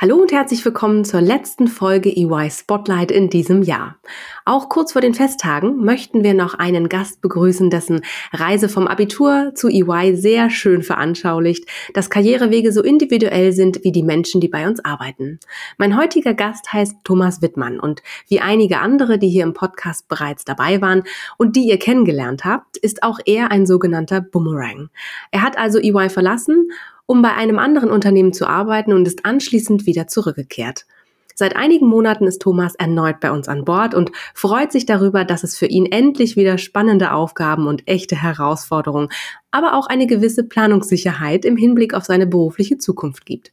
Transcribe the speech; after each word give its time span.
Hallo 0.00 0.14
und 0.14 0.30
herzlich 0.30 0.64
willkommen 0.64 1.04
zur 1.04 1.20
letzten 1.20 1.66
Folge 1.66 2.08
EY 2.08 2.52
Spotlight 2.52 3.10
in 3.10 3.30
diesem 3.30 3.62
Jahr. 3.62 3.96
Auch 4.44 4.68
kurz 4.68 4.92
vor 4.92 5.02
den 5.02 5.12
Festtagen 5.12 5.84
möchten 5.84 6.22
wir 6.22 6.34
noch 6.34 6.54
einen 6.54 6.88
Gast 6.88 7.20
begrüßen, 7.20 7.68
dessen 7.68 8.02
Reise 8.32 8.68
vom 8.68 8.86
Abitur 8.86 9.54
zu 9.56 9.66
EY 9.68 10.14
sehr 10.14 10.50
schön 10.50 10.84
veranschaulicht, 10.84 11.68
dass 11.94 12.10
Karrierewege 12.10 12.70
so 12.70 12.80
individuell 12.80 13.52
sind 13.52 13.82
wie 13.82 13.90
die 13.90 14.04
Menschen, 14.04 14.40
die 14.40 14.46
bei 14.46 14.68
uns 14.68 14.84
arbeiten. 14.84 15.40
Mein 15.78 15.98
heutiger 15.98 16.32
Gast 16.32 16.72
heißt 16.72 16.98
Thomas 17.02 17.42
Wittmann 17.42 17.80
und 17.80 18.04
wie 18.28 18.38
einige 18.38 18.78
andere, 18.78 19.18
die 19.18 19.28
hier 19.28 19.42
im 19.42 19.52
Podcast 19.52 20.06
bereits 20.06 20.44
dabei 20.44 20.80
waren 20.80 21.02
und 21.38 21.56
die 21.56 21.68
ihr 21.68 21.78
kennengelernt 21.80 22.44
habt, 22.44 22.76
ist 22.76 23.02
auch 23.02 23.18
er 23.26 23.50
ein 23.50 23.66
sogenannter 23.66 24.20
Boomerang. 24.20 24.90
Er 25.32 25.42
hat 25.42 25.58
also 25.58 25.80
EY 25.80 26.08
verlassen 26.08 26.70
um 27.08 27.22
bei 27.22 27.32
einem 27.32 27.58
anderen 27.58 27.90
Unternehmen 27.90 28.34
zu 28.34 28.46
arbeiten 28.46 28.92
und 28.92 29.08
ist 29.08 29.24
anschließend 29.24 29.86
wieder 29.86 30.06
zurückgekehrt. 30.06 30.84
Seit 31.34 31.56
einigen 31.56 31.86
Monaten 31.86 32.26
ist 32.26 32.42
Thomas 32.42 32.74
erneut 32.74 33.20
bei 33.20 33.30
uns 33.30 33.48
an 33.48 33.64
Bord 33.64 33.94
und 33.94 34.12
freut 34.34 34.72
sich 34.72 34.86
darüber, 34.86 35.24
dass 35.24 35.42
es 35.42 35.56
für 35.56 35.66
ihn 35.66 35.86
endlich 35.86 36.36
wieder 36.36 36.58
spannende 36.58 37.12
Aufgaben 37.12 37.66
und 37.66 37.88
echte 37.88 38.20
Herausforderungen, 38.20 39.08
aber 39.50 39.74
auch 39.74 39.86
eine 39.86 40.06
gewisse 40.06 40.44
Planungssicherheit 40.44 41.44
im 41.44 41.56
Hinblick 41.56 41.94
auf 41.94 42.04
seine 42.04 42.26
berufliche 42.26 42.76
Zukunft 42.76 43.24
gibt. 43.24 43.52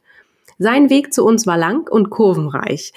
Sein 0.58 0.90
Weg 0.90 1.14
zu 1.14 1.24
uns 1.24 1.46
war 1.46 1.56
lang 1.56 1.88
und 1.88 2.10
kurvenreich. 2.10 2.92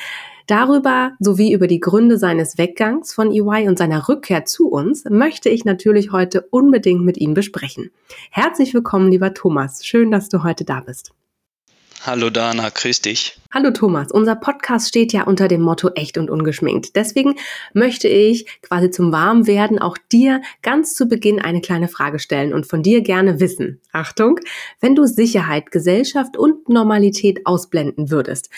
Darüber 0.50 1.12
sowie 1.20 1.54
über 1.54 1.68
die 1.68 1.80
Gründe 1.80 2.18
seines 2.18 2.58
Weggangs 2.58 3.14
von 3.14 3.32
EY 3.32 3.68
und 3.68 3.78
seiner 3.78 4.10
Rückkehr 4.10 4.46
zu 4.46 4.68
uns 4.68 5.06
möchte 5.08 5.48
ich 5.48 5.64
natürlich 5.64 6.12
heute 6.12 6.42
unbedingt 6.50 7.06
mit 7.06 7.18
ihm 7.18 7.36
besprechen. 7.36 7.92
Herzlich 8.32 8.74
willkommen, 8.74 9.12
lieber 9.12 9.36
Thomas. 9.36 9.86
Schön, 9.86 10.10
dass 10.10 10.28
du 10.28 10.42
heute 10.42 10.66
da 10.66 10.80
bist. 10.80 11.12
Hallo 12.04 12.32
Dana, 12.32 12.70
grüß 12.70 13.02
dich. 13.02 13.40
Hallo 13.52 13.70
Thomas, 13.70 14.12
unser 14.12 14.36
Podcast 14.36 14.88
steht 14.88 15.14
ja 15.14 15.26
unter 15.26 15.48
dem 15.48 15.62
Motto 15.62 15.90
echt 15.90 16.18
und 16.18 16.32
ungeschminkt. 16.32 16.96
Deswegen 16.96 17.36
möchte 17.74 18.08
ich 18.08 18.48
quasi 18.64 18.90
zum 18.90 19.12
Warmwerden 19.12 19.78
auch 19.78 20.00
dir 20.12 20.42
ganz 20.64 20.96
zu 20.96 21.06
Beginn 21.06 21.40
eine 21.40 21.62
kleine 21.62 21.90
Frage 21.90 22.18
stellen 22.18 22.56
und 22.56 22.66
von 22.66 22.82
dir 22.82 23.02
gerne 23.02 23.40
wissen. 23.40 23.82
Achtung, 23.92 24.40
wenn 24.80 24.96
du 24.96 25.06
Sicherheit, 25.06 25.70
Gesellschaft 25.70 26.38
und 26.38 26.70
Normalität 26.70 27.46
ausblenden 27.46 28.10
würdest, 28.10 28.50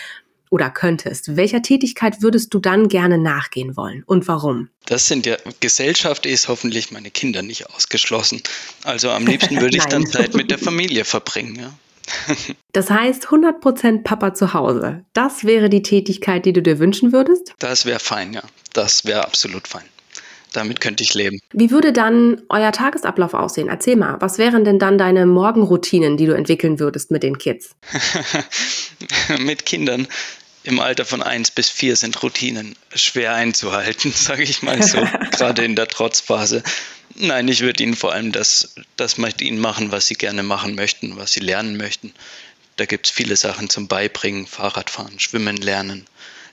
oder 0.51 0.69
könntest, 0.69 1.35
welcher 1.37 1.63
Tätigkeit 1.63 2.21
würdest 2.21 2.53
du 2.53 2.59
dann 2.59 2.89
gerne 2.89 3.17
nachgehen 3.17 3.75
wollen 3.75 4.03
und 4.05 4.27
warum? 4.27 4.69
Das 4.85 5.07
sind 5.07 5.25
ja, 5.25 5.37
Gesellschaft 5.61 6.25
ist 6.25 6.49
hoffentlich 6.49 6.91
meine 6.91 7.09
Kinder 7.09 7.41
nicht 7.41 7.69
ausgeschlossen. 7.71 8.43
Also 8.83 9.09
am 9.09 9.25
liebsten 9.25 9.59
würde 9.59 9.77
ich 9.77 9.85
dann 9.85 10.05
Zeit 10.05 10.35
mit 10.35 10.51
der 10.51 10.59
Familie 10.59 11.05
verbringen. 11.05 11.55
Ja. 11.55 11.73
das 12.73 12.89
heißt 12.89 13.27
100% 13.27 14.03
Papa 14.03 14.33
zu 14.33 14.53
Hause. 14.53 15.05
Das 15.13 15.45
wäre 15.45 15.69
die 15.69 15.83
Tätigkeit, 15.83 16.45
die 16.45 16.53
du 16.53 16.61
dir 16.61 16.79
wünschen 16.79 17.13
würdest? 17.13 17.53
Das 17.59 17.85
wäre 17.85 17.99
fein, 17.99 18.33
ja. 18.33 18.43
Das 18.73 19.05
wäre 19.05 19.23
absolut 19.23 19.67
fein. 19.67 19.83
Damit 20.53 20.81
könnte 20.81 21.03
ich 21.03 21.13
leben. 21.13 21.39
Wie 21.53 21.71
würde 21.71 21.93
dann 21.93 22.41
euer 22.49 22.73
Tagesablauf 22.73 23.33
aussehen? 23.33 23.69
Erzähl 23.69 23.95
mal, 23.95 24.19
was 24.19 24.37
wären 24.37 24.65
denn 24.65 24.79
dann 24.79 24.97
deine 24.97 25.25
Morgenroutinen, 25.25 26.17
die 26.17 26.25
du 26.25 26.35
entwickeln 26.35 26.79
würdest 26.79 27.09
mit 27.09 27.23
den 27.23 27.37
Kids? 27.37 27.75
mit 29.39 29.65
Kindern 29.65 30.07
im 30.63 30.79
Alter 30.79 31.05
von 31.05 31.23
1 31.23 31.51
bis 31.51 31.69
4 31.69 31.95
sind 31.95 32.21
Routinen 32.21 32.75
schwer 32.93 33.33
einzuhalten, 33.33 34.11
sage 34.15 34.43
ich 34.43 34.61
mal 34.61 34.81
so, 34.81 34.97
gerade 35.31 35.63
in 35.63 35.75
der 35.75 35.87
Trotzphase. 35.87 36.63
Nein, 37.15 37.47
ich 37.47 37.61
würde 37.61 37.83
ihnen 37.83 37.95
vor 37.95 38.13
allem 38.13 38.31
das, 38.31 38.75
das 38.95 39.17
mit 39.17 39.41
ihnen 39.41 39.59
machen, 39.59 39.91
was 39.91 40.07
sie 40.07 40.15
gerne 40.15 40.43
machen 40.43 40.75
möchten, 40.75 41.17
was 41.17 41.33
sie 41.33 41.41
lernen 41.41 41.77
möchten. 41.77 42.13
Da 42.77 42.85
gibt 42.85 43.07
es 43.07 43.11
viele 43.11 43.35
Sachen 43.35 43.69
zum 43.69 43.87
Beibringen, 43.87 44.47
Fahrradfahren, 44.47 45.19
Schwimmen 45.19 45.57
lernen, 45.57 46.05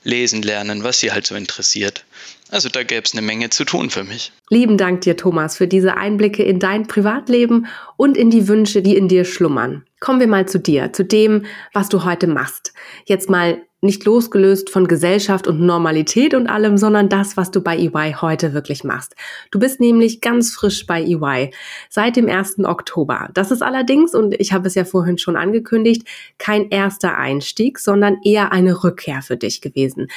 lesen 0.03 0.41
lernen, 0.41 0.83
was 0.83 0.99
sie 0.99 1.11
halt 1.11 1.25
so 1.25 1.35
interessiert. 1.35 2.03
Also 2.51 2.69
da 2.69 2.83
gäbe 2.83 3.03
es 3.05 3.13
eine 3.13 3.21
Menge 3.21 3.49
zu 3.49 3.63
tun 3.63 3.89
für 3.89 4.03
mich. 4.03 4.31
Lieben 4.49 4.77
Dank 4.77 5.01
dir, 5.01 5.15
Thomas, 5.15 5.57
für 5.57 5.67
diese 5.67 5.97
Einblicke 5.97 6.43
in 6.43 6.59
dein 6.59 6.87
Privatleben 6.87 7.67
und 7.95 8.17
in 8.17 8.31
die 8.31 8.47
Wünsche, 8.47 8.81
die 8.81 8.97
in 8.97 9.07
dir 9.07 9.23
schlummern. 9.25 9.85
Kommen 9.99 10.19
wir 10.19 10.27
mal 10.27 10.47
zu 10.47 10.59
dir, 10.59 10.91
zu 10.93 11.03
dem, 11.05 11.45
was 11.73 11.89
du 11.89 12.03
heute 12.05 12.27
machst. 12.27 12.73
Jetzt 13.05 13.29
mal 13.29 13.61
nicht 13.81 14.03
losgelöst 14.03 14.69
von 14.69 14.87
Gesellschaft 14.87 15.47
und 15.47 15.61
Normalität 15.61 16.33
und 16.33 16.47
allem, 16.47 16.77
sondern 16.77 17.07
das, 17.07 17.37
was 17.37 17.49
du 17.51 17.61
bei 17.61 17.77
EY 17.77 18.15
heute 18.19 18.53
wirklich 18.53 18.83
machst. 18.83 19.15
Du 19.51 19.59
bist 19.59 19.79
nämlich 19.79 20.19
ganz 20.19 20.51
frisch 20.51 20.85
bei 20.85 21.01
EY 21.01 21.51
seit 21.89 22.17
dem 22.17 22.27
1. 22.27 22.59
Oktober. 22.65 23.29
Das 23.33 23.51
ist 23.51 23.61
allerdings, 23.61 24.13
und 24.13 24.33
ich 24.33 24.51
habe 24.51 24.67
es 24.67 24.75
ja 24.75 24.83
vorhin 24.83 25.17
schon 25.17 25.37
angekündigt, 25.37 26.05
kein 26.37 26.69
erster 26.69 27.17
Einstieg, 27.17 27.79
sondern 27.79 28.17
eher 28.23 28.51
eine 28.51 28.83
Rückkehr 28.83 29.21
für 29.21 29.37
dich 29.37 29.61
gewesen. 29.61 30.07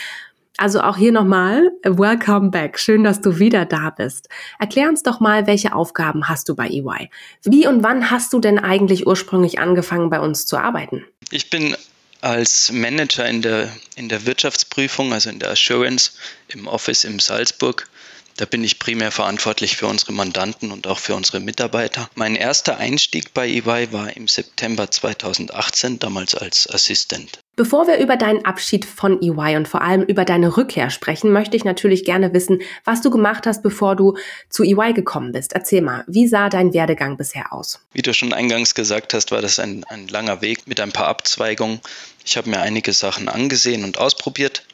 Also 0.59 0.81
auch 0.83 0.97
hier 0.97 1.13
nochmal, 1.13 1.71
welcome 1.83 2.51
back. 2.51 2.79
Schön, 2.79 3.05
dass 3.05 3.21
du 3.21 3.39
wieder 3.39 3.65
da 3.65 3.91
bist. 3.91 4.29
Erklär 4.59 4.89
uns 4.89 5.03
doch 5.03 5.19
mal, 5.19 5.47
welche 5.47 5.75
Aufgaben 5.75 6.29
hast 6.29 6.49
du 6.49 6.55
bei 6.55 6.69
EY? 6.69 7.09
Wie 7.43 7.67
und 7.67 7.83
wann 7.83 8.11
hast 8.11 8.33
du 8.33 8.39
denn 8.39 8.59
eigentlich 8.59 9.07
ursprünglich 9.07 9.59
angefangen, 9.59 10.11
bei 10.11 10.21
uns 10.21 10.45
zu 10.47 10.59
arbeiten? 10.59 11.05
Ich 11.31 11.49
bin 11.49 11.75
als 12.21 12.71
Manager 12.71 13.27
in 13.27 13.43
der, 13.43 13.73
in 13.97 14.09
der 14.09 14.27
Wirtschaftsprüfung, 14.27 15.13
also 15.13 15.31
in 15.31 15.39
der 15.39 15.51
Assurance 15.51 16.13
im 16.49 16.67
Office 16.69 17.05
in 17.05 17.19
Salzburg. 17.19 17.89
Da 18.37 18.47
bin 18.47 18.65
ich 18.65 18.79
primär 18.79 19.11
verantwortlich 19.11 19.77
für 19.77 19.87
unsere 19.87 20.13
Mandanten 20.13 20.71
und 20.71 20.87
auch 20.87 20.99
für 20.99 21.15
unsere 21.15 21.41
Mitarbeiter. 21.41 22.09
Mein 22.15 22.35
erster 22.35 22.79
Einstieg 22.79 23.35
bei 23.35 23.49
EY 23.49 23.93
war 23.93 24.17
im 24.17 24.29
September 24.29 24.91
2018, 24.91 25.99
damals 25.99 26.35
als 26.35 26.69
Assistent. 26.69 27.42
Bevor 27.55 27.87
wir 27.87 27.99
über 27.99 28.17
deinen 28.17 28.47
Abschied 28.47 28.87
von 28.87 29.21
EY 29.21 29.57
und 29.57 29.69
vor 29.69 29.83
allem 29.83 30.03
über 30.03 30.25
deine 30.25 30.57
Rückkehr 30.57 30.89
sprechen, 30.89 31.33
möchte 31.33 31.55
ich 31.55 31.65
natürlich 31.65 32.07
gerne 32.07 32.33
wissen, 32.33 32.63
was 32.85 33.03
du 33.03 33.11
gemacht 33.11 33.47
hast, 33.47 33.63
bevor 33.63 33.95
du 33.95 34.17
zu 34.49 34.63
EY 34.63 34.95
gekommen 34.95 35.33
bist. 35.33 35.53
Erzähl 35.53 35.83
mal, 35.83 36.03
wie 36.07 36.27
sah 36.27 36.49
dein 36.49 36.73
Werdegang 36.73 37.19
bisher 37.19 37.53
aus? 37.53 37.79
Wie 37.93 38.01
du 38.01 38.15
schon 38.15 38.33
eingangs 38.33 38.75
gesagt 38.75 39.13
hast, 39.13 39.33
war 39.33 39.43
das 39.43 39.59
ein, 39.59 39.85
ein 39.85 40.09
langer 40.09 40.41
Weg 40.41 40.67
mit 40.67 40.81
ein 40.81 40.93
paar 40.93 41.09
Abzweigungen. 41.09 41.81
Ich 42.25 42.39
habe 42.39 42.49
mir 42.49 42.61
einige 42.61 42.95
Sachen 42.95 43.29
angesehen 43.29 43.85
und 43.85 43.99
ausprobiert. 43.99 44.65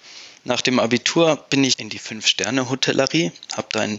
Nach 0.44 0.60
dem 0.60 0.78
Abitur 0.78 1.36
bin 1.50 1.64
ich 1.64 1.80
in 1.80 1.88
die 1.88 1.98
Fünf-Sterne-Hotellerie, 1.98 3.32
habe 3.56 3.68
da 3.72 3.80
ein 3.80 3.98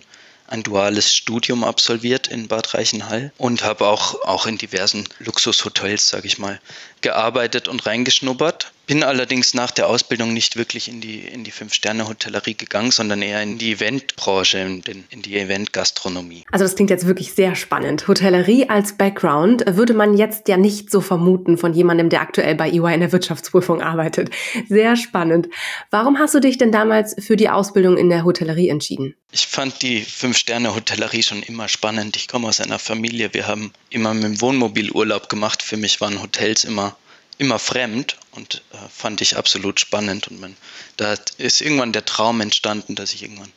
ein 0.49 0.63
duales 0.63 1.13
Studium 1.13 1.63
absolviert 1.63 2.27
in 2.27 2.47
Bad 2.47 2.73
Reichenhall 2.73 3.31
und 3.37 3.63
habe 3.63 3.87
auch, 3.87 4.21
auch 4.23 4.47
in 4.47 4.57
diversen 4.57 5.07
Luxushotels, 5.19 6.09
sage 6.09 6.27
ich 6.27 6.39
mal, 6.39 6.59
gearbeitet 7.01 7.67
und 7.67 7.85
reingeschnuppert. 7.85 8.71
Bin 8.89 9.03
allerdings 9.03 9.53
nach 9.53 9.69
der 9.69 9.87
Ausbildung 9.87 10.33
nicht 10.33 10.57
wirklich 10.57 10.87
in 10.87 10.99
die, 10.99 11.19
in 11.19 11.43
die 11.43 11.51
Fünf-Sterne-Hotellerie 11.51 12.55
gegangen, 12.55 12.89
sondern 12.89 13.21
eher 13.21 13.39
in 13.43 13.59
die 13.59 13.73
Eventbranche, 13.73 14.57
in, 14.57 14.81
den, 14.81 15.03
in 15.11 15.21
die 15.21 15.37
Eventgastronomie. 15.37 16.43
Also 16.51 16.65
das 16.65 16.73
klingt 16.73 16.89
jetzt 16.89 17.05
wirklich 17.05 17.33
sehr 17.33 17.53
spannend. 17.53 18.07
Hotellerie 18.07 18.67
als 18.67 18.93
Background 18.93 19.63
würde 19.67 19.93
man 19.93 20.17
jetzt 20.17 20.47
ja 20.47 20.57
nicht 20.57 20.89
so 20.89 21.01
vermuten 21.01 21.59
von 21.59 21.75
jemandem, 21.75 22.09
der 22.09 22.21
aktuell 22.21 22.55
bei 22.55 22.67
EY 22.71 22.95
in 22.95 23.01
der 23.01 23.11
Wirtschaftsprüfung 23.11 23.79
arbeitet. 23.79 24.31
Sehr 24.69 24.95
spannend. 24.95 25.49
Warum 25.91 26.17
hast 26.17 26.33
du 26.33 26.39
dich 26.39 26.57
denn 26.57 26.71
damals 26.71 27.15
für 27.19 27.35
die 27.35 27.49
Ausbildung 27.49 27.95
in 27.95 28.09
der 28.09 28.23
Hotellerie 28.23 28.69
entschieden? 28.69 29.13
Ich 29.31 29.45
fand 29.45 29.83
die 29.83 30.01
Fünf-Sterne-Hotellerie 30.01 31.21
schon 31.21 31.43
immer 31.43 31.67
spannend. 31.67 32.15
Ich 32.15 32.27
komme 32.27 32.47
aus 32.47 32.59
einer 32.59 32.79
Familie, 32.79 33.35
wir 33.35 33.45
haben 33.45 33.71
immer 33.91 34.15
mit 34.15 34.23
dem 34.23 34.41
Wohnmobil 34.41 34.89
Urlaub 34.89 35.29
gemacht. 35.29 35.61
Für 35.61 35.77
mich 35.77 36.01
waren 36.01 36.23
Hotels 36.23 36.63
immer 36.63 36.97
immer 37.39 37.57
fremd 37.57 38.17
und 38.31 38.61
äh, 38.73 38.77
fand 38.93 39.21
ich 39.21 39.37
absolut 39.37 39.79
spannend. 39.79 40.27
Und 40.27 40.39
man, 40.39 40.55
da 40.97 41.15
ist 41.37 41.61
irgendwann 41.61 41.93
der 41.93 42.05
Traum 42.05 42.41
entstanden, 42.41 42.93
dass 42.93 43.13
ich 43.13 43.23
irgendwann 43.23 43.51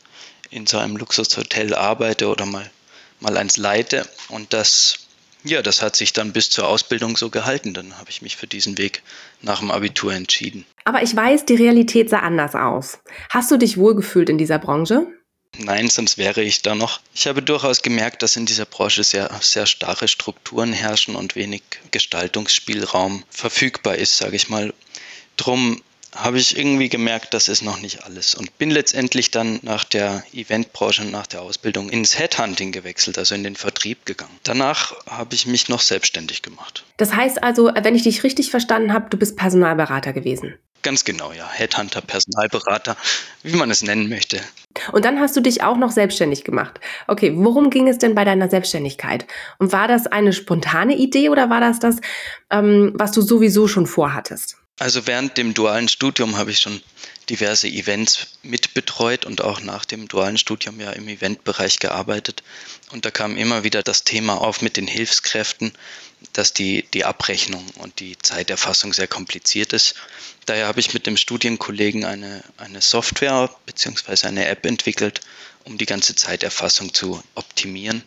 in 0.49 0.65
so 0.65 0.79
einem 0.79 0.97
Luxushotel 0.97 1.75
arbeite 1.75 2.27
oder 2.29 2.45
mal, 2.45 2.69
mal 3.19 3.37
eins 3.37 3.57
leite. 3.57 4.07
Und 4.29 4.53
das, 4.53 4.99
ja, 5.43 5.61
das 5.61 5.81
hat 5.81 5.95
sich 5.95 6.13
dann 6.13 6.31
bis 6.31 6.49
zur 6.49 6.67
Ausbildung 6.67 7.17
so 7.17 7.29
gehalten. 7.29 7.73
Dann 7.73 7.97
habe 7.97 8.09
ich 8.09 8.21
mich 8.21 8.37
für 8.37 8.47
diesen 8.47 8.77
Weg 8.77 9.03
nach 9.41 9.59
dem 9.59 9.69
Abitur 9.69 10.13
entschieden. 10.13 10.65
Aber 10.85 11.03
ich 11.03 11.15
weiß, 11.15 11.45
die 11.45 11.55
Realität 11.55 12.09
sah 12.09 12.19
anders 12.19 12.55
aus. 12.55 12.99
Hast 13.29 13.51
du 13.51 13.57
dich 13.57 13.77
wohlgefühlt 13.77 14.29
in 14.29 14.37
dieser 14.37 14.59
Branche? 14.59 15.07
Nein, 15.57 15.87
sonst 15.87 16.17
wäre 16.17 16.41
ich 16.41 16.61
da 16.61 16.75
noch. 16.75 16.99
Ich 17.13 17.27
habe 17.27 17.41
durchaus 17.41 17.81
gemerkt, 17.81 18.23
dass 18.23 18.35
in 18.35 18.45
dieser 18.45 18.65
Branche 18.65 19.03
sehr, 19.03 19.29
sehr 19.41 19.65
starre 19.65 20.07
Strukturen 20.07 20.73
herrschen 20.73 21.15
und 21.15 21.35
wenig 21.35 21.61
Gestaltungsspielraum 21.91 23.23
verfügbar 23.29 23.95
ist, 23.95 24.17
sage 24.17 24.35
ich 24.35 24.49
mal. 24.49 24.73
Drum 25.37 25.81
habe 26.15 26.37
ich 26.37 26.57
irgendwie 26.57 26.89
gemerkt, 26.89 27.33
das 27.33 27.47
ist 27.47 27.63
noch 27.63 27.79
nicht 27.79 28.03
alles 28.03 28.35
und 28.35 28.57
bin 28.57 28.69
letztendlich 28.69 29.31
dann 29.31 29.59
nach 29.63 29.83
der 29.83 30.23
Eventbranche 30.31 31.01
und 31.01 31.11
nach 31.11 31.27
der 31.27 31.41
Ausbildung 31.41 31.89
ins 31.89 32.17
Headhunting 32.17 32.71
gewechselt, 32.71 33.17
also 33.17 33.33
in 33.35 33.43
den 33.43 33.55
Vertrieb 33.55 34.05
gegangen. 34.05 34.37
Danach 34.43 34.93
habe 35.07 35.33
ich 35.33 35.47
mich 35.47 35.69
noch 35.69 35.81
selbstständig 35.81 36.41
gemacht. 36.41 36.83
Das 36.97 37.13
heißt 37.15 37.43
also, 37.43 37.71
wenn 37.81 37.95
ich 37.95 38.03
dich 38.03 38.23
richtig 38.23 38.51
verstanden 38.51 38.93
habe, 38.93 39.09
du 39.09 39.17
bist 39.17 39.37
Personalberater 39.37 40.13
gewesen. 40.13 40.53
Ganz 40.83 41.05
genau, 41.05 41.31
ja. 41.31 41.49
Headhunter, 41.49 42.01
Personalberater, 42.01 42.97
wie 43.41 43.55
man 43.55 43.71
es 43.71 43.81
nennen 43.81 44.09
möchte. 44.09 44.41
Und 44.91 45.05
dann 45.05 45.19
hast 45.19 45.35
du 45.35 45.41
dich 45.41 45.63
auch 45.63 45.77
noch 45.77 45.91
selbstständig 45.91 46.43
gemacht. 46.43 46.79
Okay, 47.07 47.33
worum 47.35 47.69
ging 47.69 47.87
es 47.87 47.97
denn 47.97 48.15
bei 48.15 48.25
deiner 48.25 48.49
Selbstständigkeit? 48.49 49.25
Und 49.59 49.71
war 49.71 49.87
das 49.87 50.07
eine 50.07 50.33
spontane 50.33 50.95
Idee 50.95 51.29
oder 51.29 51.49
war 51.49 51.61
das 51.61 51.79
das, 51.79 51.95
ähm, 52.51 52.91
was 52.95 53.13
du 53.13 53.21
sowieso 53.21 53.67
schon 53.67 53.87
vorhattest? 53.87 54.57
Also 54.79 55.07
während 55.07 55.37
dem 55.37 55.53
dualen 55.53 55.87
Studium 55.87 56.35
habe 56.37 56.51
ich 56.51 56.59
schon 56.59 56.81
diverse 57.29 57.67
Events 57.67 58.27
mitbetreut 58.41 59.25
und 59.25 59.41
auch 59.41 59.61
nach 59.61 59.85
dem 59.85 60.07
dualen 60.07 60.37
Studium 60.37 60.79
ja 60.79 60.91
im 60.91 61.07
Eventbereich 61.07 61.79
gearbeitet. 61.79 62.43
Und 62.91 63.05
da 63.05 63.11
kam 63.11 63.37
immer 63.37 63.63
wieder 63.63 63.83
das 63.83 64.03
Thema 64.03 64.41
auf 64.41 64.61
mit 64.61 64.75
den 64.75 64.87
Hilfskräften, 64.87 65.71
dass 66.33 66.53
die, 66.53 66.83
die 66.93 67.05
Abrechnung 67.05 67.65
und 67.77 67.99
die 67.99 68.17
Zeiterfassung 68.17 68.91
sehr 68.91 69.07
kompliziert 69.07 69.71
ist. 69.71 69.95
Daher 70.45 70.67
habe 70.67 70.79
ich 70.79 70.93
mit 70.93 71.05
dem 71.05 71.15
Studienkollegen 71.15 72.05
eine, 72.05 72.43
eine 72.57 72.81
Software 72.81 73.49
bzw. 73.65 74.27
eine 74.27 74.47
App 74.47 74.65
entwickelt, 74.65 75.21
um 75.63 75.77
die 75.77 75.85
ganze 75.85 76.15
Zeiterfassung 76.15 76.93
zu 76.93 77.23
optimieren. 77.35 78.03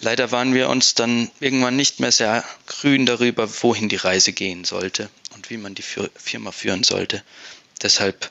Leider 0.00 0.32
waren 0.32 0.54
wir 0.54 0.70
uns 0.70 0.94
dann 0.94 1.30
irgendwann 1.40 1.76
nicht 1.76 2.00
mehr 2.00 2.10
sehr 2.10 2.42
grün 2.66 3.04
darüber, 3.04 3.48
wohin 3.62 3.90
die 3.90 3.96
Reise 3.96 4.32
gehen 4.32 4.64
sollte 4.64 5.10
und 5.34 5.50
wie 5.50 5.58
man 5.58 5.74
die 5.74 5.82
Firma 5.82 6.52
führen 6.52 6.82
sollte. 6.82 7.22
Deshalb 7.82 8.30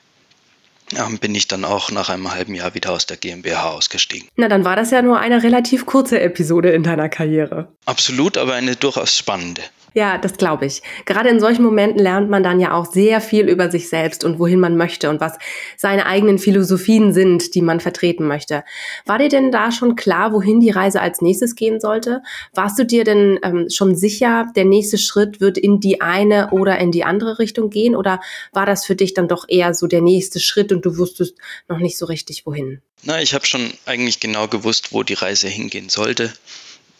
bin 1.20 1.34
ich 1.34 1.48
dann 1.48 1.64
auch 1.64 1.90
nach 1.90 2.08
einem 2.08 2.32
halben 2.32 2.54
Jahr 2.54 2.74
wieder 2.74 2.92
aus 2.92 3.06
der 3.06 3.16
GmbH 3.16 3.70
ausgestiegen. 3.70 4.28
Na, 4.36 4.48
dann 4.48 4.64
war 4.64 4.76
das 4.76 4.90
ja 4.90 5.02
nur 5.02 5.18
eine 5.18 5.42
relativ 5.42 5.86
kurze 5.86 6.20
Episode 6.20 6.70
in 6.70 6.82
deiner 6.82 7.08
Karriere. 7.08 7.68
Absolut, 7.86 8.36
aber 8.36 8.54
eine 8.54 8.76
durchaus 8.76 9.16
spannende. 9.16 9.62
Ja, 9.94 10.18
das 10.18 10.36
glaube 10.36 10.66
ich. 10.66 10.82
Gerade 11.04 11.28
in 11.30 11.40
solchen 11.40 11.64
Momenten 11.64 12.00
lernt 12.00 12.30
man 12.30 12.42
dann 12.42 12.60
ja 12.60 12.72
auch 12.72 12.86
sehr 12.86 13.20
viel 13.20 13.48
über 13.48 13.70
sich 13.70 13.88
selbst 13.88 14.22
und 14.22 14.38
wohin 14.38 14.60
man 14.60 14.76
möchte 14.76 15.10
und 15.10 15.20
was 15.20 15.36
seine 15.76 16.06
eigenen 16.06 16.38
Philosophien 16.38 17.12
sind, 17.12 17.54
die 17.54 17.62
man 17.62 17.80
vertreten 17.80 18.26
möchte. 18.26 18.62
War 19.04 19.18
dir 19.18 19.28
denn 19.28 19.50
da 19.50 19.72
schon 19.72 19.96
klar, 19.96 20.32
wohin 20.32 20.60
die 20.60 20.70
Reise 20.70 21.00
als 21.00 21.20
nächstes 21.20 21.56
gehen 21.56 21.80
sollte? 21.80 22.22
Warst 22.54 22.78
du 22.78 22.84
dir 22.84 23.02
denn 23.04 23.40
ähm, 23.42 23.66
schon 23.68 23.96
sicher, 23.96 24.46
der 24.54 24.64
nächste 24.64 24.96
Schritt 24.96 25.40
wird 25.40 25.58
in 25.58 25.80
die 25.80 26.00
eine 26.00 26.50
oder 26.50 26.78
in 26.78 26.92
die 26.92 27.04
andere 27.04 27.38
Richtung 27.40 27.70
gehen? 27.70 27.96
Oder 27.96 28.20
war 28.52 28.66
das 28.66 28.86
für 28.86 28.94
dich 28.94 29.14
dann 29.14 29.26
doch 29.26 29.46
eher 29.48 29.74
so 29.74 29.88
der 29.88 30.02
nächste 30.02 30.38
Schritt 30.38 30.72
und 30.72 30.84
du 30.84 30.98
wusstest 30.98 31.34
noch 31.68 31.78
nicht 31.78 31.98
so 31.98 32.06
richtig, 32.06 32.46
wohin? 32.46 32.80
Na, 33.02 33.20
ich 33.20 33.34
habe 33.34 33.46
schon 33.46 33.72
eigentlich 33.86 34.20
genau 34.20 34.46
gewusst, 34.46 34.92
wo 34.92 35.02
die 35.02 35.14
Reise 35.14 35.48
hingehen 35.48 35.88
sollte 35.88 36.32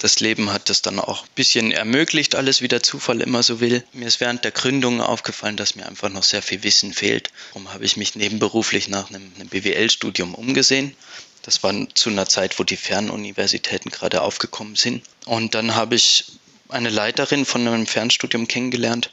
das 0.01 0.19
Leben 0.19 0.51
hat 0.51 0.71
das 0.71 0.81
dann 0.81 0.99
auch 0.99 1.23
ein 1.25 1.29
bisschen 1.35 1.73
ermöglicht, 1.73 2.35
alles 2.35 2.63
wie 2.63 2.69
der 2.69 2.83
Zufall 2.83 3.21
immer 3.21 3.43
so 3.43 3.61
will. 3.61 3.85
Mir 3.93 4.09
ist 4.09 4.19
während 4.19 4.45
der 4.45 4.51
Gründung 4.51 5.01
aufgefallen, 5.03 5.59
dass 5.59 5.77
mir 5.77 5.87
einfach 5.87 6.09
noch 6.09 6.23
sehr 6.23 6.43
viel 6.43 6.63
Wissen 6.63 6.95
fehlt. 6.95 7.31
Darum 7.53 7.73
habe 7.73 7.85
ich 7.85 7.99
mich 7.99 8.17
nebenberuflich 8.17 8.89
nach 8.89 9.11
einem, 9.11 9.31
einem 9.37 9.49
BWL-Studium 9.49 10.35
umgesehen. 10.35 10.97
Das 11.43 11.63
war 11.63 11.75
zu 11.95 12.09
einer 12.09 12.27
Zeit, 12.27 12.59
wo 12.59 12.65
die 12.65 12.79
Fernuniversitäten 12.79 13.91
gerade 13.91 14.23
aufgekommen 14.23 14.75
sind. 14.75 15.05
Und 15.27 15.55
dann 15.55 15.75
habe 15.75 15.97
ich 15.97 16.25
eine 16.71 16.89
Leiterin 16.89 17.45
von 17.45 17.67
einem 17.67 17.87
Fernstudium 17.87 18.49
kennengelernt, 18.49 19.13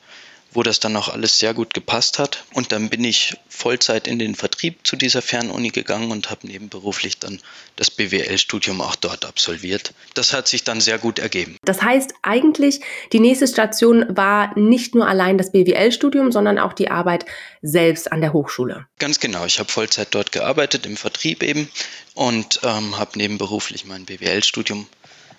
wo 0.53 0.63
das 0.63 0.79
dann 0.79 0.95
auch 0.95 1.09
alles 1.09 1.39
sehr 1.39 1.53
gut 1.53 1.73
gepasst 1.73 2.19
hat. 2.19 2.43
Und 2.53 2.71
dann 2.71 2.89
bin 2.89 3.03
ich 3.03 3.35
Vollzeit 3.49 4.07
in 4.07 4.19
den 4.19 4.35
Vertrieb 4.35 4.85
zu 4.85 4.95
dieser 4.95 5.21
Fernuni 5.21 5.69
gegangen 5.69 6.11
und 6.11 6.29
habe 6.29 6.47
nebenberuflich 6.47 7.19
dann 7.19 7.39
das 7.75 7.91
BWL-Studium 7.91 8.81
auch 8.81 8.95
dort 8.95 9.25
absolviert. 9.25 9.93
Das 10.13 10.33
hat 10.33 10.47
sich 10.47 10.63
dann 10.63 10.81
sehr 10.81 10.97
gut 10.97 11.19
ergeben. 11.19 11.57
Das 11.63 11.81
heißt 11.81 12.13
eigentlich, 12.21 12.81
die 13.13 13.19
nächste 13.19 13.47
Station 13.47 14.05
war 14.09 14.57
nicht 14.57 14.95
nur 14.95 15.07
allein 15.07 15.37
das 15.37 15.51
BWL-Studium, 15.51 16.31
sondern 16.31 16.59
auch 16.59 16.73
die 16.73 16.89
Arbeit 16.89 17.25
selbst 17.61 18.11
an 18.11 18.21
der 18.21 18.33
Hochschule. 18.33 18.87
Ganz 18.99 19.19
genau. 19.19 19.45
Ich 19.45 19.59
habe 19.59 19.71
Vollzeit 19.71 20.09
dort 20.11 20.31
gearbeitet, 20.31 20.85
im 20.85 20.97
Vertrieb 20.97 21.43
eben, 21.43 21.69
und 22.13 22.61
ähm, 22.63 22.97
habe 22.97 23.17
nebenberuflich 23.17 23.85
mein 23.85 24.05
BWL-Studium 24.05 24.87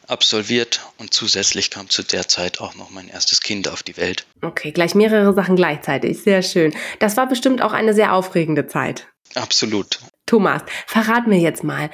absolviert 0.08 0.80
und 0.98 1.14
zusätzlich 1.14 1.70
kam 1.70 1.88
zu 1.88 2.02
der 2.02 2.28
Zeit 2.28 2.60
auch 2.60 2.74
noch 2.74 2.90
mein 2.90 3.08
erstes 3.08 3.40
Kind 3.40 3.68
auf 3.68 3.82
die 3.82 3.96
Welt. 3.96 4.26
Okay, 4.42 4.72
gleich 4.72 4.94
mehrere 4.94 5.34
Sachen 5.34 5.56
gleichzeitig. 5.56 6.22
Sehr 6.22 6.42
schön. 6.42 6.74
Das 6.98 7.16
war 7.16 7.28
bestimmt 7.28 7.62
auch 7.62 7.72
eine 7.72 7.94
sehr 7.94 8.12
aufregende 8.12 8.66
Zeit. 8.66 9.06
Absolut. 9.34 10.00
Thomas, 10.26 10.62
verrat 10.86 11.26
mir 11.26 11.38
jetzt 11.38 11.64
mal. 11.64 11.90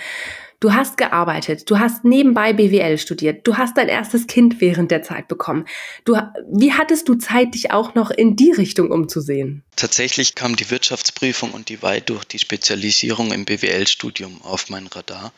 Du 0.60 0.72
hast 0.72 0.96
gearbeitet, 0.96 1.68
du 1.70 1.78
hast 1.78 2.04
nebenbei 2.04 2.54
BWL 2.54 2.96
studiert, 2.96 3.46
du 3.46 3.58
hast 3.58 3.76
dein 3.76 3.88
erstes 3.88 4.26
Kind 4.26 4.62
während 4.62 4.90
der 4.90 5.02
Zeit 5.02 5.28
bekommen. 5.28 5.66
Du, 6.06 6.16
wie 6.50 6.72
hattest 6.72 7.06
du 7.06 7.16
Zeit, 7.16 7.54
dich 7.54 7.70
auch 7.70 7.94
noch 7.94 8.10
in 8.10 8.34
die 8.34 8.50
Richtung 8.50 8.90
umzusehen? 8.90 9.62
Tatsächlich 9.76 10.34
kam 10.34 10.56
die 10.56 10.70
Wirtschaftsprüfung 10.70 11.50
und 11.50 11.68
die 11.68 11.82
Weit 11.82 12.08
durch 12.08 12.24
die 12.24 12.38
Spezialisierung 12.38 13.30
im 13.32 13.44
BWL-Studium 13.44 14.40
auf 14.40 14.70
mein 14.70 14.86
Radar. 14.86 15.34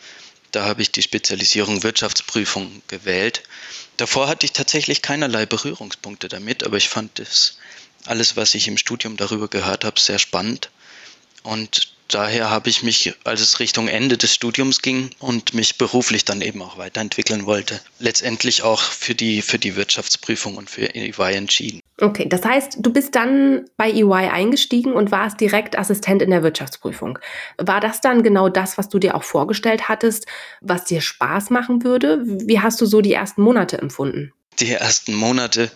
Da 0.57 0.65
habe 0.65 0.81
ich 0.81 0.91
die 0.91 1.03
Spezialisierung 1.03 1.83
Wirtschaftsprüfung 1.83 2.81
gewählt. 2.89 3.43
Davor 3.99 4.27
hatte 4.27 4.47
ich 4.47 4.53
tatsächlich 4.53 5.03
keinerlei 5.03 5.45
Berührungspunkte 5.45 6.31
damit, 6.31 6.65
aber 6.65 6.79
ich 6.79 6.89
fand 6.89 7.19
das 7.19 7.59
alles, 8.07 8.37
was 8.37 8.55
ich 8.55 8.67
im 8.67 8.79
Studium 8.79 9.19
darüber 9.19 9.49
gehört 9.49 9.85
habe, 9.85 10.01
sehr 10.01 10.19
spannend. 10.19 10.71
Und 11.43 11.95
daher 12.09 12.51
habe 12.51 12.69
ich 12.71 12.83
mich, 12.83 13.15
als 13.25 13.41
es 13.41 13.61
Richtung 13.61 13.89
Ende 13.89 14.17
des 14.17 14.35
Studiums 14.35 14.83
ging 14.83 15.11
und 15.19 15.55
mich 15.55 15.79
beruflich 15.79 16.25
dann 16.25 16.41
eben 16.41 16.63
auch 16.63 16.79
weiterentwickeln 16.79 17.47
wollte, 17.47 17.81
letztendlich 17.99 18.63
auch 18.63 18.81
für 18.81 19.15
die, 19.15 19.43
für 19.43 19.59
die 19.59 19.77
Wirtschaftsprüfung 19.77 20.57
und 20.57 20.71
für 20.71 20.95
EY 20.95 21.35
entschieden. 21.35 21.81
Okay, 22.01 22.29
das 22.29 22.45
heißt, 22.45 22.79
du 22.81 22.93
bist 22.93 23.15
dann 23.15 23.65
bei 23.77 23.91
EY 23.91 24.29
eingestiegen 24.31 24.93
und 24.93 25.11
warst 25.11 25.41
direkt 25.41 25.79
Assistent 25.79 26.21
in 26.21 26.31
der 26.31 26.43
Wirtschaftsprüfung. 26.43 27.19
War 27.57 27.81
das 27.81 28.03
dann 28.03 28.23
genau 28.23 28.51
das, 28.51 28.77
was 28.77 28.89
du 28.91 28.99
dir 28.99 29.15
auch 29.15 29.23
vorgestellt 29.23 29.89
hattest, 29.89 30.27
was 30.61 30.85
dir 30.85 31.01
Spaß 31.01 31.51
machen 31.51 31.85
würde? 31.85 32.21
Wie 32.25 32.61
hast 32.61 32.81
du 32.81 32.87
so 32.87 33.01
die 33.01 33.15
ersten 33.15 33.41
Monate 33.41 33.79
empfunden? 33.79 34.33
Die 34.59 34.73
ersten 34.73 35.15
Monate 35.15 35.71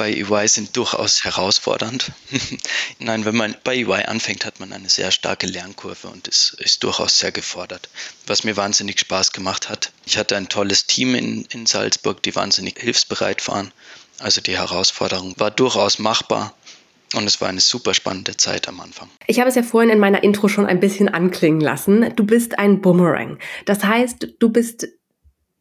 bei 0.00 0.14
EY 0.14 0.48
sind 0.48 0.78
durchaus 0.78 1.24
herausfordernd. 1.24 2.12
Nein, 3.00 3.26
wenn 3.26 3.36
man 3.36 3.54
bei 3.64 3.76
EY 3.76 4.06
anfängt, 4.06 4.46
hat 4.46 4.58
man 4.58 4.72
eine 4.72 4.88
sehr 4.88 5.10
starke 5.10 5.46
Lernkurve 5.46 6.08
und 6.08 6.26
ist, 6.26 6.56
ist 6.58 6.82
durchaus 6.84 7.18
sehr 7.18 7.32
gefordert, 7.32 7.90
was 8.26 8.42
mir 8.42 8.56
wahnsinnig 8.56 8.98
Spaß 8.98 9.32
gemacht 9.32 9.68
hat. 9.68 9.92
Ich 10.06 10.16
hatte 10.16 10.38
ein 10.38 10.48
tolles 10.48 10.86
Team 10.86 11.14
in, 11.14 11.44
in 11.52 11.66
Salzburg, 11.66 12.22
die 12.22 12.34
wahnsinnig 12.34 12.78
hilfsbereit 12.80 13.46
waren. 13.46 13.72
Also 14.18 14.40
die 14.40 14.56
Herausforderung 14.56 15.34
war 15.36 15.50
durchaus 15.50 15.98
machbar. 15.98 16.54
Und 17.14 17.26
es 17.26 17.42
war 17.42 17.48
eine 17.48 17.60
super 17.60 17.92
spannende 17.92 18.38
Zeit 18.38 18.68
am 18.68 18.80
Anfang. 18.80 19.10
Ich 19.26 19.38
habe 19.38 19.50
es 19.50 19.56
ja 19.56 19.62
vorhin 19.62 19.90
in 19.90 19.98
meiner 19.98 20.22
Intro 20.22 20.48
schon 20.48 20.64
ein 20.64 20.80
bisschen 20.80 21.10
anklingen 21.10 21.60
lassen. 21.60 22.14
Du 22.16 22.24
bist 22.24 22.58
ein 22.58 22.80
Boomerang. 22.80 23.38
Das 23.66 23.84
heißt, 23.84 24.28
du 24.38 24.48
bist 24.48 24.86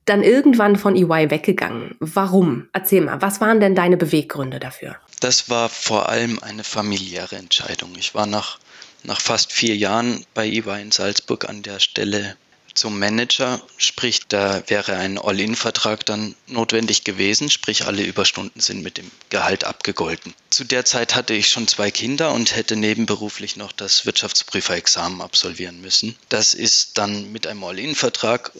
dann 0.10 0.24
irgendwann 0.24 0.76
von 0.76 0.96
EY 0.96 1.30
weggegangen. 1.30 1.96
Warum? 2.00 2.68
Erzähl 2.74 3.02
mal, 3.02 3.22
was 3.22 3.40
waren 3.42 3.60
denn 3.60 3.76
deine 3.76 3.98
Beweggründe 3.98 4.60
dafür? 4.60 4.96
Das 5.20 5.50
war 5.50 5.70
vor 5.70 6.10
allem 6.10 6.40
eine 6.40 6.64
familiäre 6.64 7.36
Entscheidung. 7.36 7.94
Ich 7.98 8.16
war 8.16 8.26
nach, 8.26 8.60
nach 9.04 9.22
fast 9.22 9.52
vier 9.52 9.76
Jahren 9.76 10.26
bei 10.34 10.48
EY 10.48 10.82
in 10.82 10.92
Salzburg 10.92 11.48
an 11.48 11.62
der 11.62 11.80
Stelle 11.80 12.36
zum 12.80 12.98
Manager, 12.98 13.62
sprich, 13.78 14.22
da 14.30 14.64
wäre 14.68 14.96
ein 14.96 15.18
All-In-Vertrag 15.18 16.06
dann 16.06 16.36
notwendig 16.48 17.04
gewesen, 17.04 17.50
sprich, 17.50 17.86
alle 17.86 18.04
Überstunden 18.04 18.62
sind 18.62 18.84
mit 18.84 18.98
dem 18.98 19.12
Gehalt 19.30 19.66
abgegolten. 19.66 20.34
Zu 20.50 20.64
der 20.64 20.86
Zeit 20.86 21.14
hatte 21.14 21.34
ich 21.34 21.50
schon 21.50 21.68
zwei 21.68 21.92
Kinder 21.92 22.32
und 22.32 22.56
hätte 22.56 22.78
nebenberuflich 22.78 23.58
noch 23.58 23.74
das 23.74 24.06
Wirtschaftsprüferexamen 24.06 25.22
absolvieren 25.22 25.82
müssen. 25.82 26.16
Das 26.30 26.54
ist 26.54 26.98
dann 26.98 27.32
mit 27.34 27.48
einem 27.48 27.64
All-In-Vertrag 27.66 28.54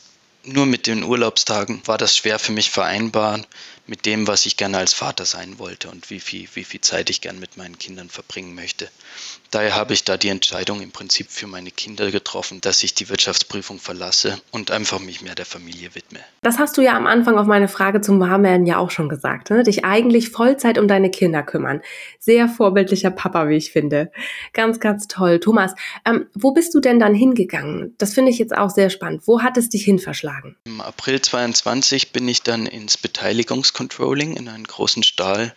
nur 0.44 0.66
mit 0.66 0.88
den 0.88 1.04
Urlaubstagen 1.04 1.82
war 1.86 1.98
das 1.98 2.16
schwer 2.16 2.40
für 2.40 2.52
mich 2.52 2.70
vereinbar 2.72 3.42
mit 3.90 4.06
dem, 4.06 4.28
was 4.28 4.46
ich 4.46 4.56
gerne 4.56 4.78
als 4.78 4.94
Vater 4.94 5.26
sein 5.26 5.58
wollte 5.58 5.90
und 5.90 6.10
wie 6.12 6.20
viel, 6.20 6.48
wie 6.54 6.64
viel 6.64 6.80
Zeit 6.80 7.10
ich 7.10 7.22
gerne 7.22 7.40
mit 7.40 7.58
meinen 7.58 7.80
Kindern 7.80 8.10
verbringen 8.10 8.54
möchte. 8.54 8.88
Daher 9.52 9.76
habe 9.76 9.94
ich 9.94 10.04
da 10.04 10.16
die 10.16 10.30
Entscheidung 10.30 10.80
im 10.82 10.92
Prinzip 10.92 11.32
für 11.32 11.48
meine 11.48 11.72
Kinder 11.72 12.12
getroffen, 12.12 12.62
dass 12.62 12.84
ich 12.84 12.94
die 12.94 13.10
Wirtschaftsprüfung 13.10 13.80
verlasse 13.80 14.40
und 14.52 14.70
einfach 14.70 15.00
mich 15.00 15.24
mehr 15.24 15.34
der 15.34 15.48
Familie 15.48 15.96
widme. 15.96 16.20
Das 16.44 16.60
hast 16.60 16.78
du 16.78 16.82
ja 16.82 16.96
am 16.96 17.08
Anfang 17.08 17.40
auf 17.40 17.48
meine 17.48 17.68
Frage 17.68 18.02
zum 18.02 18.20
Warmwerden 18.20 18.68
ja 18.68 18.78
auch 18.78 18.92
schon 18.92 19.10
gesagt, 19.10 19.50
ne? 19.50 19.64
dich 19.64 19.84
eigentlich 19.84 20.30
Vollzeit 20.30 20.78
um 20.78 20.88
deine 20.88 21.10
Kinder 21.10 21.42
kümmern. 21.42 21.82
Sehr 22.20 22.48
vorbildlicher 22.48 23.10
Papa, 23.10 23.50
wie 23.50 23.56
ich 23.56 23.72
finde. 23.72 24.12
Ganz, 24.54 24.80
ganz 24.80 25.08
toll. 25.08 25.40
Thomas, 25.40 25.74
ähm, 26.06 26.28
wo 26.36 26.52
bist 26.52 26.76
du 26.76 26.80
denn 26.80 27.00
dann 27.00 27.16
hingegangen? 27.16 27.96
Das 27.98 28.14
finde 28.14 28.30
ich 28.30 28.38
jetzt 28.38 28.56
auch 28.56 28.70
sehr 28.70 28.92
spannend. 28.92 29.24
Wo 29.26 29.42
hat 29.42 29.58
es 29.58 29.70
dich 29.70 29.84
hin 29.84 29.98
verschlagen? 29.98 30.58
Im 30.66 30.80
April 30.80 31.22
22 31.22 32.12
bin 32.12 32.28
ich 32.28 32.44
dann 32.44 32.68
ins 32.68 32.98
Beteiligungscontrolling 33.80 34.36
in 34.36 34.50
einen 34.50 34.66
großen 34.66 35.04
Stahl- 35.04 35.56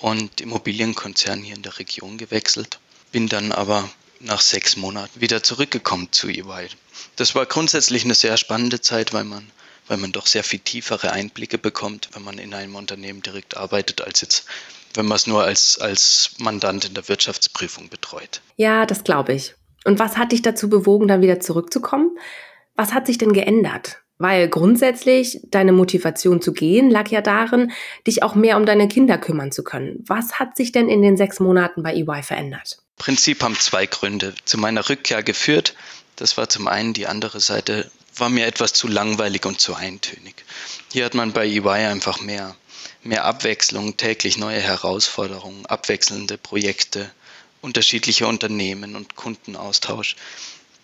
und 0.00 0.40
Immobilienkonzern 0.40 1.42
hier 1.42 1.56
in 1.56 1.62
der 1.62 1.78
Region 1.78 2.18
gewechselt. 2.18 2.78
bin 3.10 3.28
dann 3.28 3.52
aber 3.52 3.88
nach 4.20 4.40
sechs 4.40 4.76
Monaten 4.76 5.20
wieder 5.20 5.42
zurückgekommen 5.42 6.08
zu 6.10 6.28
EY. 6.28 6.68
Das 7.16 7.34
war 7.34 7.46
grundsätzlich 7.46 8.04
eine 8.04 8.14
sehr 8.14 8.36
spannende 8.36 8.80
Zeit, 8.80 9.12
weil 9.12 9.24
man, 9.24 9.50
weil 9.86 9.98
man 9.98 10.12
doch 10.12 10.26
sehr 10.26 10.42
viel 10.42 10.58
tiefere 10.58 11.12
Einblicke 11.12 11.56
bekommt, 11.56 12.08
wenn 12.12 12.24
man 12.24 12.38
in 12.38 12.54
einem 12.54 12.74
Unternehmen 12.74 13.22
direkt 13.22 13.56
arbeitet, 13.56 14.02
als 14.02 14.20
jetzt, 14.20 14.46
wenn 14.94 15.06
man 15.06 15.16
es 15.16 15.26
nur 15.26 15.44
als, 15.44 15.78
als 15.78 16.32
Mandant 16.38 16.84
in 16.84 16.94
der 16.94 17.08
Wirtschaftsprüfung 17.08 17.88
betreut. 17.88 18.40
Ja, 18.56 18.84
das 18.84 19.04
glaube 19.04 19.32
ich. 19.32 19.54
Und 19.84 19.98
was 19.98 20.16
hat 20.16 20.32
dich 20.32 20.42
dazu 20.42 20.68
bewogen, 20.68 21.06
dann 21.06 21.22
wieder 21.22 21.40
zurückzukommen? 21.40 22.18
Was 22.74 22.92
hat 22.92 23.06
sich 23.06 23.18
denn 23.18 23.32
geändert? 23.32 24.03
Weil 24.18 24.48
grundsätzlich 24.48 25.40
deine 25.44 25.72
Motivation 25.72 26.40
zu 26.40 26.52
gehen 26.52 26.90
lag 26.90 27.08
ja 27.10 27.20
darin, 27.20 27.72
dich 28.06 28.22
auch 28.22 28.34
mehr 28.34 28.56
um 28.56 28.64
deine 28.64 28.86
Kinder 28.86 29.18
kümmern 29.18 29.50
zu 29.50 29.64
können. 29.64 30.04
Was 30.06 30.38
hat 30.38 30.56
sich 30.56 30.70
denn 30.70 30.88
in 30.88 31.02
den 31.02 31.16
sechs 31.16 31.40
Monaten 31.40 31.82
bei 31.82 31.94
EY 31.94 32.22
verändert? 32.22 32.78
Prinzip 32.96 33.42
haben 33.42 33.56
zwei 33.56 33.86
Gründe 33.86 34.34
zu 34.44 34.56
meiner 34.56 34.88
Rückkehr 34.88 35.22
geführt. 35.22 35.74
Das 36.16 36.36
war 36.36 36.48
zum 36.48 36.68
einen 36.68 36.92
die 36.92 37.08
andere 37.08 37.40
Seite, 37.40 37.90
war 38.16 38.28
mir 38.28 38.46
etwas 38.46 38.72
zu 38.72 38.86
langweilig 38.86 39.44
und 39.46 39.60
zu 39.60 39.74
eintönig. 39.74 40.44
Hier 40.92 41.04
hat 41.04 41.14
man 41.14 41.32
bei 41.32 41.46
EY 41.46 41.86
einfach 41.86 42.20
mehr, 42.20 42.54
mehr 43.02 43.24
Abwechslung, 43.24 43.96
täglich 43.96 44.38
neue 44.38 44.60
Herausforderungen, 44.60 45.66
abwechselnde 45.66 46.38
Projekte, 46.38 47.10
unterschiedliche 47.60 48.28
Unternehmen 48.28 48.94
und 48.94 49.16
Kundenaustausch. 49.16 50.14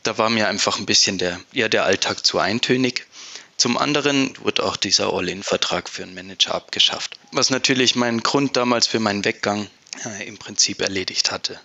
Da 0.02 0.19
war 0.19 0.30
mir 0.30 0.49
einfach 0.49 0.78
ein 0.78 0.87
bisschen 0.87 1.19
der, 1.19 1.40
ja, 1.52 1.69
der 1.69 1.85
Alltag 1.85 2.25
zu 2.25 2.38
eintönig. 2.38 3.07
Zum 3.57 3.76
anderen 3.76 4.35
wurde 4.38 4.64
auch 4.64 4.76
dieser 4.76 5.12
All-In-Vertrag 5.12 5.90
für 5.90 6.02
einen 6.02 6.14
Manager 6.14 6.54
abgeschafft, 6.54 7.19
was 7.33 7.50
natürlich 7.50 7.95
meinen 7.95 8.23
Grund 8.23 8.57
damals 8.57 8.87
für 8.87 9.00
meinen 9.00 9.25
Weggang 9.25 9.69
äh, 10.07 10.26
im 10.26 10.38
Prinzip 10.38 10.80
erledigt 10.80 11.30
hatte. 11.30 11.61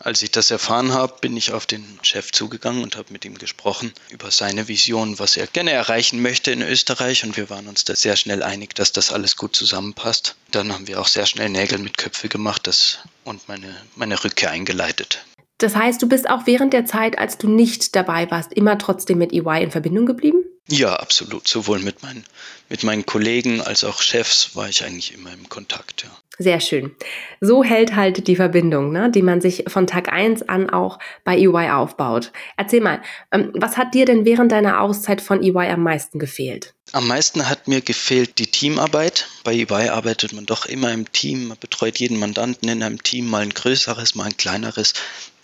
Als 0.00 0.22
ich 0.22 0.30
das 0.30 0.52
erfahren 0.52 0.92
habe, 0.92 1.16
bin 1.20 1.36
ich 1.36 1.52
auf 1.52 1.66
den 1.66 1.98
Chef 2.02 2.30
zugegangen 2.30 2.84
und 2.84 2.94
habe 2.96 3.12
mit 3.12 3.24
ihm 3.24 3.36
gesprochen 3.36 3.92
über 4.10 4.30
seine 4.30 4.68
Vision, 4.68 5.18
was 5.18 5.36
er 5.36 5.48
gerne 5.48 5.72
erreichen 5.72 6.22
möchte 6.22 6.52
in 6.52 6.62
Österreich. 6.62 7.24
Und 7.24 7.36
wir 7.36 7.50
waren 7.50 7.66
uns 7.66 7.84
da 7.84 7.96
sehr 7.96 8.14
schnell 8.14 8.44
einig, 8.44 8.76
dass 8.76 8.92
das 8.92 9.12
alles 9.12 9.36
gut 9.36 9.56
zusammenpasst. 9.56 10.36
Dann 10.52 10.72
haben 10.72 10.86
wir 10.86 11.00
auch 11.00 11.08
sehr 11.08 11.26
schnell 11.26 11.48
Nägel 11.48 11.78
mit 11.78 11.98
Köpfe 11.98 12.28
gemacht 12.28 12.68
das, 12.68 12.98
und 13.24 13.48
meine, 13.48 13.76
meine 13.96 14.22
Rückkehr 14.22 14.50
eingeleitet. 14.50 15.24
Das 15.58 15.74
heißt, 15.74 16.00
du 16.00 16.08
bist 16.08 16.30
auch 16.30 16.46
während 16.46 16.72
der 16.72 16.86
Zeit, 16.86 17.18
als 17.18 17.36
du 17.36 17.48
nicht 17.48 17.96
dabei 17.96 18.30
warst, 18.30 18.52
immer 18.52 18.78
trotzdem 18.78 19.18
mit 19.18 19.32
EY 19.32 19.62
in 19.62 19.70
Verbindung 19.72 20.06
geblieben? 20.06 20.44
Ja, 20.68 20.94
absolut. 20.94 21.48
Sowohl 21.48 21.80
mit 21.80 22.02
meinen, 22.02 22.24
mit 22.68 22.84
meinen 22.84 23.06
Kollegen 23.06 23.60
als 23.60 23.82
auch 23.82 24.00
Chefs 24.00 24.54
war 24.54 24.68
ich 24.68 24.84
eigentlich 24.84 25.14
immer 25.14 25.32
im 25.32 25.48
Kontakt, 25.48 26.04
ja. 26.04 26.10
Sehr 26.40 26.60
schön. 26.60 26.94
So 27.40 27.64
hält 27.64 27.96
halt 27.96 28.28
die 28.28 28.36
Verbindung, 28.36 28.92
ne, 28.92 29.10
die 29.10 29.22
man 29.22 29.40
sich 29.40 29.64
von 29.66 29.88
Tag 29.88 30.12
1 30.12 30.48
an 30.48 30.70
auch 30.70 31.00
bei 31.24 31.36
EY 31.36 31.70
aufbaut. 31.70 32.30
Erzähl 32.56 32.80
mal, 32.80 33.02
ähm, 33.32 33.50
was 33.54 33.76
hat 33.76 33.92
dir 33.92 34.04
denn 34.04 34.24
während 34.24 34.52
deiner 34.52 34.80
Auszeit 34.80 35.20
von 35.20 35.42
EY 35.42 35.70
am 35.72 35.82
meisten 35.82 36.20
gefehlt? 36.20 36.74
Am 36.92 37.08
meisten 37.08 37.48
hat 37.48 37.66
mir 37.66 37.80
gefehlt 37.80 38.38
die 38.38 38.46
Teamarbeit. 38.46 39.26
Bei 39.42 39.52
EY 39.52 39.88
arbeitet 39.88 40.32
man 40.32 40.46
doch 40.46 40.66
immer 40.66 40.92
im 40.92 41.10
Team, 41.12 41.48
man 41.48 41.58
betreut 41.58 41.98
jeden 41.98 42.20
Mandanten 42.20 42.68
in 42.68 42.84
einem 42.84 43.02
Team, 43.02 43.28
mal 43.28 43.42
ein 43.42 43.50
größeres, 43.50 44.14
mal 44.14 44.26
ein 44.26 44.36
kleineres. 44.36 44.94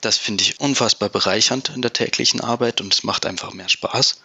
Das 0.00 0.16
finde 0.16 0.44
ich 0.44 0.60
unfassbar 0.60 1.08
bereichernd 1.08 1.72
in 1.74 1.82
der 1.82 1.92
täglichen 1.92 2.40
Arbeit 2.40 2.80
und 2.80 2.94
es 2.94 3.02
macht 3.02 3.26
einfach 3.26 3.52
mehr 3.52 3.68
Spaß. 3.68 4.22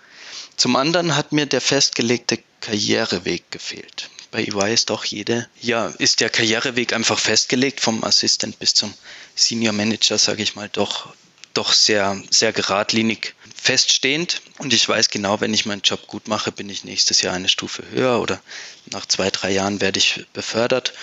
Zum 0.55 0.75
anderen 0.75 1.15
hat 1.15 1.31
mir 1.31 1.47
der 1.47 1.61
festgelegte 1.61 2.37
Karriereweg 2.61 3.49
gefehlt. 3.49 4.09
Bei 4.31 4.43
EY 4.43 4.73
ist 4.73 4.89
doch 4.89 5.05
jede, 5.05 5.49
ja, 5.59 5.87
ist 5.97 6.19
der 6.19 6.29
Karriereweg 6.29 6.93
einfach 6.93 7.17
festgelegt 7.17 7.81
vom 7.81 8.03
Assistent 8.03 8.59
bis 8.59 8.73
zum 8.73 8.93
Senior 9.35 9.73
Manager, 9.73 10.17
sage 10.17 10.43
ich 10.43 10.55
mal, 10.55 10.69
doch, 10.69 11.13
doch 11.53 11.73
sehr, 11.73 12.21
sehr 12.29 12.53
geradlinig 12.53 13.35
feststehend. 13.55 14.41
Und 14.59 14.73
ich 14.73 14.87
weiß 14.87 15.09
genau, 15.09 15.41
wenn 15.41 15.53
ich 15.53 15.65
meinen 15.65 15.81
Job 15.81 16.07
gut 16.07 16.27
mache, 16.27 16.51
bin 16.51 16.69
ich 16.69 16.83
nächstes 16.83 17.21
Jahr 17.21 17.33
eine 17.33 17.49
Stufe 17.49 17.83
höher 17.91 18.21
oder 18.21 18.39
nach 18.91 19.05
zwei, 19.05 19.29
drei 19.31 19.51
Jahren 19.51 19.81
werde 19.81 19.99
ich 19.99 20.25
befördert. 20.33 20.93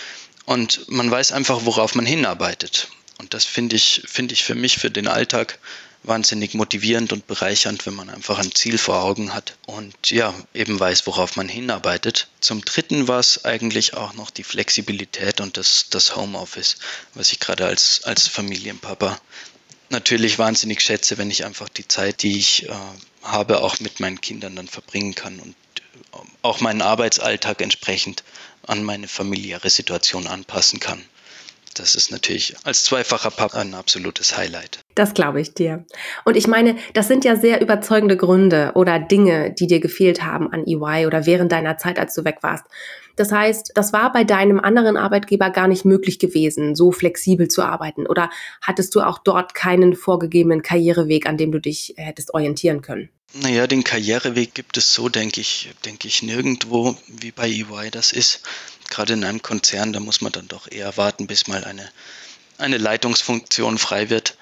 Und 0.45 0.87
man 0.87 1.11
weiß 1.11 1.33
einfach, 1.33 1.65
worauf 1.65 1.95
man 1.95 2.05
hinarbeitet. 2.05 2.87
Und 3.17 3.33
das 3.33 3.45
finde 3.45 3.75
ich, 3.75 4.03
finde 4.05 4.33
ich 4.33 4.43
für 4.43 4.55
mich, 4.55 4.77
für 4.77 4.91
den 4.91 5.07
Alltag 5.07 5.59
wahnsinnig 6.07 6.53
motivierend 6.53 7.13
und 7.13 7.27
bereichernd, 7.27 7.85
wenn 7.85 7.93
man 7.93 8.09
einfach 8.09 8.39
ein 8.39 8.53
Ziel 8.53 8.77
vor 8.77 9.03
Augen 9.03 9.33
hat 9.33 9.57
und 9.65 9.95
ja, 10.09 10.33
eben 10.53 10.79
weiß, 10.79 11.05
worauf 11.07 11.35
man 11.35 11.49
hinarbeitet. 11.49 12.27
Zum 12.39 12.63
Dritten 12.63 13.07
war 13.07 13.19
es 13.19 13.45
eigentlich 13.45 13.93
auch 13.93 14.13
noch 14.13 14.29
die 14.29 14.43
Flexibilität 14.43 15.41
und 15.41 15.57
das, 15.57 15.87
das 15.89 16.15
Homeoffice, 16.15 16.77
was 17.13 17.31
ich 17.31 17.39
gerade 17.39 17.65
als, 17.65 18.01
als 18.03 18.27
Familienpapa 18.27 19.19
natürlich 19.89 20.39
wahnsinnig 20.39 20.81
schätze, 20.81 21.17
wenn 21.17 21.31
ich 21.31 21.45
einfach 21.45 21.69
die 21.69 21.87
Zeit, 21.87 22.23
die 22.23 22.37
ich 22.37 22.67
äh, 22.67 22.73
habe, 23.23 23.61
auch 23.61 23.79
mit 23.79 23.99
meinen 23.99 24.21
Kindern 24.21 24.55
dann 24.55 24.67
verbringen 24.67 25.15
kann 25.15 25.39
und 25.39 25.55
äh, 26.13 26.17
auch 26.41 26.59
meinen 26.61 26.81
Arbeitsalltag 26.81 27.61
entsprechend 27.61 28.23
an 28.65 28.83
meine 28.83 29.07
familiäre 29.07 29.69
Situation 29.69 30.27
anpassen 30.27 30.79
kann. 30.79 31.03
Das 31.73 31.95
ist 31.95 32.11
natürlich 32.11 32.55
als 32.63 32.85
zweifacher 32.85 33.31
Papa 33.31 33.59
ein 33.61 33.75
absolutes 33.75 34.35
Highlight. 34.35 34.79
Das 34.97 35.13
glaube 35.13 35.39
ich 35.39 35.53
dir. 35.53 35.85
Und 36.25 36.35
ich 36.35 36.47
meine, 36.47 36.75
das 36.95 37.07
sind 37.07 37.23
ja 37.23 37.35
sehr 37.35 37.61
überzeugende 37.61 38.17
Gründe 38.17 38.71
oder 38.73 38.97
Dinge, 38.97 39.53
die 39.53 39.67
dir 39.67 39.79
gefehlt 39.79 40.23
haben 40.23 40.51
an 40.51 40.65
EY 40.65 41.05
oder 41.05 41.27
während 41.27 41.51
deiner 41.51 41.77
Zeit, 41.77 41.99
als 41.99 42.15
du 42.15 42.25
weg 42.25 42.39
warst. 42.41 42.65
Das 43.15 43.31
heißt, 43.31 43.73
das 43.75 43.93
war 43.93 44.11
bei 44.11 44.23
deinem 44.23 44.59
anderen 44.59 44.97
Arbeitgeber 44.97 45.51
gar 45.51 45.67
nicht 45.67 45.85
möglich 45.85 46.17
gewesen, 46.17 46.75
so 46.75 46.91
flexibel 46.91 47.47
zu 47.47 47.61
arbeiten. 47.61 48.07
Oder 48.07 48.31
hattest 48.59 48.95
du 48.95 49.01
auch 49.01 49.19
dort 49.19 49.53
keinen 49.53 49.95
vorgegebenen 49.95 50.63
Karriereweg, 50.63 51.27
an 51.27 51.37
dem 51.37 51.51
du 51.51 51.59
dich 51.59 51.93
hättest 51.97 52.33
orientieren 52.33 52.81
können? 52.81 53.09
Naja, 53.33 53.67
den 53.67 53.83
Karriereweg 53.83 54.55
gibt 54.55 54.77
es 54.77 54.93
so, 54.93 55.09
denke 55.09 55.41
ich, 55.41 55.69
denke 55.85 56.07
ich, 56.07 56.23
nirgendwo, 56.23 56.97
wie 57.07 57.31
bei 57.31 57.47
EY 57.47 57.91
das 57.91 58.13
ist. 58.13 58.41
Gerade 58.89 59.13
in 59.13 59.23
einem 59.23 59.43
Konzern, 59.43 59.93
da 59.93 59.99
muss 59.99 60.21
man 60.21 60.31
dann 60.31 60.47
doch 60.47 60.71
eher 60.71 60.97
warten, 60.97 61.27
bis 61.27 61.47
mal 61.47 61.63
eine, 61.63 61.87
eine 62.57 62.79
Leitungsfunktion 62.79 63.77
frei 63.77 64.09
wird. 64.09 64.36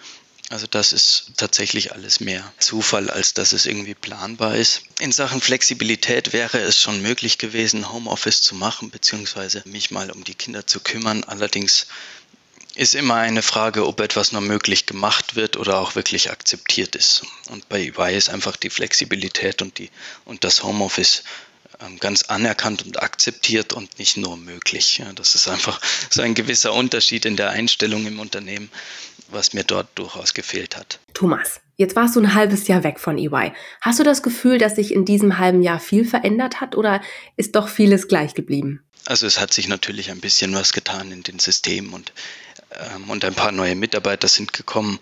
Also 0.49 0.67
das 0.67 0.93
ist 0.93 1.31
tatsächlich 1.37 1.93
alles 1.93 2.19
mehr 2.19 2.53
Zufall, 2.59 3.09
als 3.09 3.33
dass 3.33 3.51
es 3.51 3.65
irgendwie 3.65 3.95
planbar 3.95 4.55
ist. 4.55 4.83
In 4.99 5.11
Sachen 5.11 5.41
Flexibilität 5.41 6.33
wäre 6.33 6.59
es 6.59 6.79
schon 6.79 7.01
möglich 7.01 7.39
gewesen, 7.39 7.91
Homeoffice 7.91 8.43
zu 8.43 8.53
machen, 8.53 8.91
beziehungsweise 8.91 9.63
mich 9.65 9.89
mal 9.89 10.11
um 10.11 10.23
die 10.23 10.35
Kinder 10.35 10.67
zu 10.67 10.79
kümmern. 10.79 11.23
Allerdings 11.23 11.87
ist 12.75 12.93
immer 12.93 13.15
eine 13.15 13.41
Frage, 13.41 13.87
ob 13.87 14.01
etwas 14.01 14.33
nur 14.33 14.41
möglich 14.41 14.85
gemacht 14.85 15.35
wird 15.35 15.57
oder 15.57 15.79
auch 15.79 15.95
wirklich 15.95 16.29
akzeptiert 16.29 16.95
ist. 16.95 17.23
Und 17.49 17.67
bei 17.69 17.81
EY 17.81 18.15
ist 18.15 18.29
einfach 18.29 18.55
die 18.55 18.69
Flexibilität 18.69 19.63
und, 19.63 19.79
die, 19.79 19.89
und 20.25 20.43
das 20.43 20.61
Homeoffice 20.61 21.23
ähm, 21.81 21.99
ganz 21.99 22.23
anerkannt 22.23 22.85
und 22.85 23.01
akzeptiert 23.01 23.73
und 23.73 23.97
nicht 23.97 24.17
nur 24.17 24.37
möglich. 24.37 25.01
das 25.15 25.35
ist 25.35 25.47
einfach 25.47 25.81
so 26.09 26.21
ein 26.21 26.35
gewisser 26.35 26.73
Unterschied 26.73 27.25
in 27.25 27.35
der 27.35 27.49
Einstellung 27.49 28.05
im 28.05 28.19
Unternehmen, 28.19 28.69
was 29.29 29.53
mir 29.53 29.63
dort 29.63 29.87
durchaus 29.95 30.33
gefehlt 30.33 30.77
hat. 30.77 30.99
Thomas, 31.13 31.61
jetzt 31.77 31.95
warst 31.95 32.15
du 32.15 32.21
ein 32.21 32.33
halbes 32.33 32.67
Jahr 32.67 32.83
weg 32.83 32.99
von 32.99 33.17
EY. 33.17 33.53
Hast 33.81 33.99
du 33.99 34.03
das 34.03 34.23
Gefühl, 34.23 34.57
dass 34.57 34.75
sich 34.75 34.93
in 34.93 35.05
diesem 35.05 35.37
halben 35.37 35.61
Jahr 35.61 35.79
viel 35.79 36.05
verändert 36.05 36.61
hat 36.61 36.75
oder 36.75 37.01
ist 37.35 37.55
doch 37.55 37.67
vieles 37.67 38.07
gleich 38.07 38.33
geblieben? 38.33 38.81
Also 39.05 39.27
es 39.27 39.39
hat 39.39 39.53
sich 39.53 39.67
natürlich 39.67 40.09
ein 40.09 40.19
bisschen 40.19 40.53
was 40.55 40.73
getan 40.73 41.11
in 41.11 41.23
den 41.23 41.39
Systemen 41.39 41.93
und, 41.93 42.11
ähm, 42.71 43.09
und 43.09 43.23
ein 43.23 43.35
paar 43.35 43.51
neue 43.51 43.75
Mitarbeiter 43.75 44.27
sind 44.27 44.53
gekommen. 44.53 44.99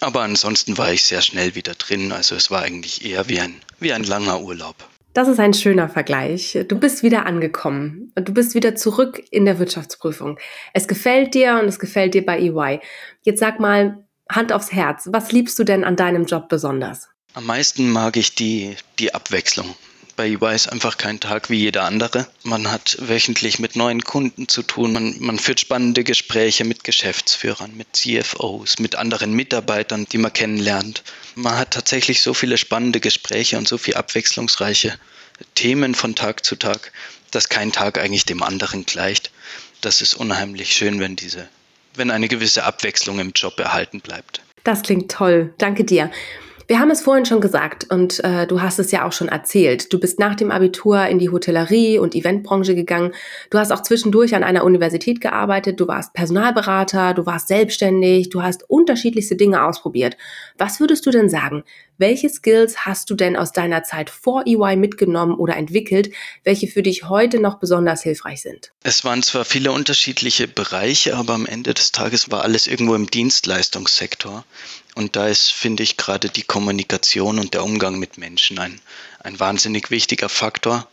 Aber 0.00 0.22
ansonsten 0.22 0.76
war 0.78 0.92
ich 0.92 1.04
sehr 1.04 1.22
schnell 1.22 1.54
wieder 1.54 1.74
drin. 1.74 2.12
Also 2.12 2.34
es 2.34 2.50
war 2.50 2.62
eigentlich 2.62 3.04
eher 3.04 3.28
wie 3.28 3.40
ein, 3.40 3.60
wie 3.78 3.92
ein 3.92 4.04
langer 4.04 4.40
Urlaub. 4.40 4.76
Das 5.16 5.28
ist 5.28 5.40
ein 5.40 5.54
schöner 5.54 5.88
Vergleich. 5.88 6.58
Du 6.68 6.78
bist 6.78 7.02
wieder 7.02 7.24
angekommen 7.24 8.12
und 8.16 8.28
du 8.28 8.34
bist 8.34 8.54
wieder 8.54 8.76
zurück 8.76 9.22
in 9.30 9.46
der 9.46 9.58
Wirtschaftsprüfung. 9.58 10.38
Es 10.74 10.88
gefällt 10.88 11.32
dir 11.32 11.58
und 11.58 11.64
es 11.68 11.78
gefällt 11.78 12.12
dir 12.12 12.26
bei 12.26 12.38
EY. 12.38 12.80
Jetzt 13.22 13.40
sag 13.40 13.58
mal, 13.58 14.04
Hand 14.30 14.52
aufs 14.52 14.72
Herz, 14.72 15.08
was 15.10 15.32
liebst 15.32 15.58
du 15.58 15.64
denn 15.64 15.84
an 15.84 15.96
deinem 15.96 16.26
Job 16.26 16.50
besonders? 16.50 17.08
Am 17.32 17.46
meisten 17.46 17.90
mag 17.90 18.18
ich 18.18 18.34
die, 18.34 18.76
die 18.98 19.14
Abwechslung. 19.14 19.74
Bei 20.16 20.28
EY 20.28 20.54
ist 20.54 20.72
einfach 20.72 20.96
kein 20.96 21.20
Tag 21.20 21.50
wie 21.50 21.58
jeder 21.58 21.84
andere. 21.84 22.26
Man 22.42 22.72
hat 22.72 22.96
wöchentlich 23.00 23.58
mit 23.58 23.76
neuen 23.76 24.02
Kunden 24.02 24.48
zu 24.48 24.62
tun. 24.62 24.94
Man, 24.94 25.14
man 25.20 25.38
führt 25.38 25.60
spannende 25.60 26.04
Gespräche 26.04 26.64
mit 26.64 26.84
Geschäftsführern, 26.84 27.76
mit 27.76 27.94
CFOs, 27.94 28.78
mit 28.78 28.96
anderen 28.96 29.34
Mitarbeitern, 29.34 30.06
die 30.10 30.16
man 30.16 30.32
kennenlernt. 30.32 31.02
Man 31.34 31.58
hat 31.58 31.72
tatsächlich 31.72 32.22
so 32.22 32.32
viele 32.32 32.56
spannende 32.56 32.98
Gespräche 32.98 33.58
und 33.58 33.68
so 33.68 33.76
viele 33.76 33.98
abwechslungsreiche 33.98 34.98
Themen 35.54 35.94
von 35.94 36.14
Tag 36.14 36.46
zu 36.46 36.56
Tag, 36.56 36.92
dass 37.30 37.50
kein 37.50 37.70
Tag 37.70 37.98
eigentlich 37.98 38.24
dem 38.24 38.42
anderen 38.42 38.86
gleicht. 38.86 39.30
Das 39.82 40.00
ist 40.00 40.14
unheimlich 40.14 40.72
schön, 40.72 40.98
wenn 40.98 41.16
diese, 41.16 41.46
wenn 41.94 42.10
eine 42.10 42.28
gewisse 42.28 42.64
Abwechslung 42.64 43.18
im 43.18 43.32
Job 43.34 43.60
erhalten 43.60 44.00
bleibt. 44.00 44.40
Das 44.64 44.80
klingt 44.82 45.10
toll. 45.10 45.52
Danke 45.58 45.84
dir. 45.84 46.10
Wir 46.68 46.80
haben 46.80 46.90
es 46.90 47.00
vorhin 47.00 47.24
schon 47.24 47.40
gesagt 47.40 47.92
und 47.92 48.24
äh, 48.24 48.44
du 48.44 48.60
hast 48.60 48.80
es 48.80 48.90
ja 48.90 49.06
auch 49.06 49.12
schon 49.12 49.28
erzählt. 49.28 49.92
Du 49.92 50.00
bist 50.00 50.18
nach 50.18 50.34
dem 50.34 50.50
Abitur 50.50 51.06
in 51.06 51.20
die 51.20 51.30
Hotellerie 51.30 51.98
und 51.98 52.16
Eventbranche 52.16 52.74
gegangen. 52.74 53.14
Du 53.50 53.58
hast 53.58 53.70
auch 53.70 53.84
zwischendurch 53.84 54.34
an 54.34 54.42
einer 54.42 54.64
Universität 54.64 55.20
gearbeitet. 55.20 55.78
Du 55.78 55.86
warst 55.86 56.12
Personalberater, 56.12 57.14
du 57.14 57.24
warst 57.24 57.46
selbstständig, 57.46 58.30
du 58.30 58.42
hast 58.42 58.68
unterschiedlichste 58.68 59.36
Dinge 59.36 59.64
ausprobiert. 59.64 60.16
Was 60.58 60.80
würdest 60.80 61.06
du 61.06 61.12
denn 61.12 61.28
sagen? 61.28 61.62
Welche 61.98 62.28
Skills 62.28 62.84
hast 62.84 63.08
du 63.10 63.14
denn 63.14 63.36
aus 63.36 63.52
deiner 63.52 63.84
Zeit 63.84 64.10
vor 64.10 64.42
EY 64.44 64.76
mitgenommen 64.76 65.34
oder 65.34 65.56
entwickelt, 65.56 66.10
welche 66.42 66.66
für 66.66 66.82
dich 66.82 67.08
heute 67.08 67.38
noch 67.38 67.58
besonders 67.58 68.02
hilfreich 68.02 68.42
sind? 68.42 68.72
Es 68.82 69.04
waren 69.04 69.22
zwar 69.22 69.44
viele 69.44 69.70
unterschiedliche 69.70 70.48
Bereiche, 70.48 71.16
aber 71.16 71.34
am 71.34 71.46
Ende 71.46 71.72
des 71.74 71.92
Tages 71.92 72.30
war 72.30 72.42
alles 72.42 72.66
irgendwo 72.66 72.94
im 72.96 73.06
Dienstleistungssektor. 73.06 74.44
Und 74.94 75.14
da 75.14 75.28
ist, 75.28 75.52
finde 75.52 75.82
ich, 75.82 75.98
gerade 75.98 76.30
die 76.30 76.42
Kommunikation 76.56 77.38
und 77.38 77.52
der 77.52 77.62
Umgang 77.62 77.98
mit 77.98 78.16
Menschen 78.16 78.58
ein, 78.58 78.80
ein 79.20 79.38
wahnsinnig 79.38 79.90
wichtiger 79.90 80.30
Faktor. 80.30 80.88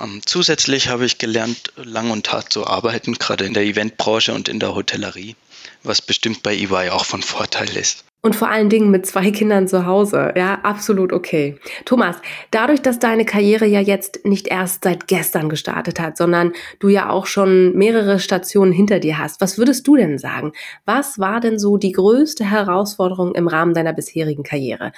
Ähm, 0.00 0.22
zusätzlich 0.24 0.86
habe 0.86 1.04
ich 1.04 1.18
gelernt, 1.18 1.72
lang 1.74 2.12
und 2.12 2.30
hart 2.30 2.52
zu 2.52 2.64
arbeiten, 2.64 3.14
gerade 3.14 3.44
in 3.44 3.54
der 3.54 3.64
Eventbranche 3.64 4.32
und 4.32 4.48
in 4.48 4.60
der 4.60 4.76
Hotellerie, 4.76 5.34
was 5.82 6.00
bestimmt 6.00 6.44
bei 6.44 6.54
EY 6.54 6.90
auch 6.90 7.06
von 7.06 7.24
Vorteil 7.24 7.76
ist. 7.76 8.04
Und 8.24 8.34
vor 8.34 8.48
allen 8.48 8.70
Dingen 8.70 8.90
mit 8.90 9.04
zwei 9.04 9.30
Kindern 9.32 9.68
zu 9.68 9.84
Hause. 9.84 10.32
Ja, 10.34 10.60
absolut 10.62 11.12
okay. 11.12 11.58
Thomas, 11.84 12.16
dadurch, 12.50 12.80
dass 12.80 12.98
deine 12.98 13.26
Karriere 13.26 13.66
ja 13.66 13.80
jetzt 13.80 14.24
nicht 14.24 14.48
erst 14.48 14.84
seit 14.84 15.08
gestern 15.08 15.50
gestartet 15.50 16.00
hat, 16.00 16.16
sondern 16.16 16.54
du 16.78 16.88
ja 16.88 17.10
auch 17.10 17.26
schon 17.26 17.76
mehrere 17.76 18.18
Stationen 18.18 18.72
hinter 18.72 18.98
dir 18.98 19.18
hast, 19.18 19.42
was 19.42 19.58
würdest 19.58 19.86
du 19.86 19.96
denn 19.96 20.16
sagen? 20.16 20.52
Was 20.86 21.18
war 21.18 21.40
denn 21.40 21.58
so 21.58 21.76
die 21.76 21.92
größte 21.92 22.50
Herausforderung 22.50 23.34
im 23.34 23.46
Rahmen 23.46 23.74
deiner 23.74 23.92
bisherigen 23.92 24.42
Karriere? 24.42 24.92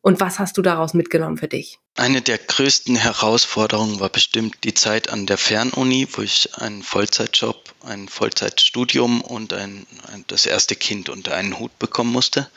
Und 0.00 0.20
was 0.20 0.38
hast 0.38 0.56
du 0.56 0.62
daraus 0.62 0.94
mitgenommen 0.94 1.36
für 1.36 1.48
dich? 1.48 1.78
Eine 1.96 2.22
der 2.22 2.38
größten 2.38 2.94
Herausforderungen 2.94 3.98
war 3.98 4.08
bestimmt 4.08 4.56
die 4.64 4.74
Zeit 4.74 5.08
an 5.08 5.26
der 5.26 5.38
Fernuni, 5.38 6.06
wo 6.12 6.22
ich 6.22 6.54
einen 6.54 6.82
Vollzeitjob, 6.82 7.74
ein 7.84 8.08
Vollzeitstudium 8.08 9.20
und 9.20 9.52
ein, 9.52 9.86
ein, 10.12 10.24
das 10.28 10.46
erste 10.46 10.76
Kind 10.76 11.08
unter 11.08 11.34
einen 11.34 11.58
Hut 11.58 11.76
bekommen 11.78 12.12
musste. 12.12 12.48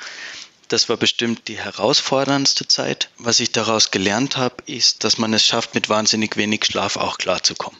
Das 0.67 0.88
war 0.88 0.98
bestimmt 0.98 1.48
die 1.48 1.58
herausforderndste 1.58 2.67
Zeit. 2.67 3.10
Was 3.17 3.39
ich 3.39 3.51
daraus 3.51 3.89
gelernt 3.89 4.38
habe, 4.38 4.55
ist, 4.67 5.03
dass 5.03 5.17
man 5.17 5.34
es 5.34 5.43
schafft, 5.43 5.74
mit 5.74 5.89
wahnsinnig 5.89 6.38
wenig 6.38 6.65
Schlaf 6.65 6.98
auch 6.98 7.17
klarzukommen. 7.17 7.79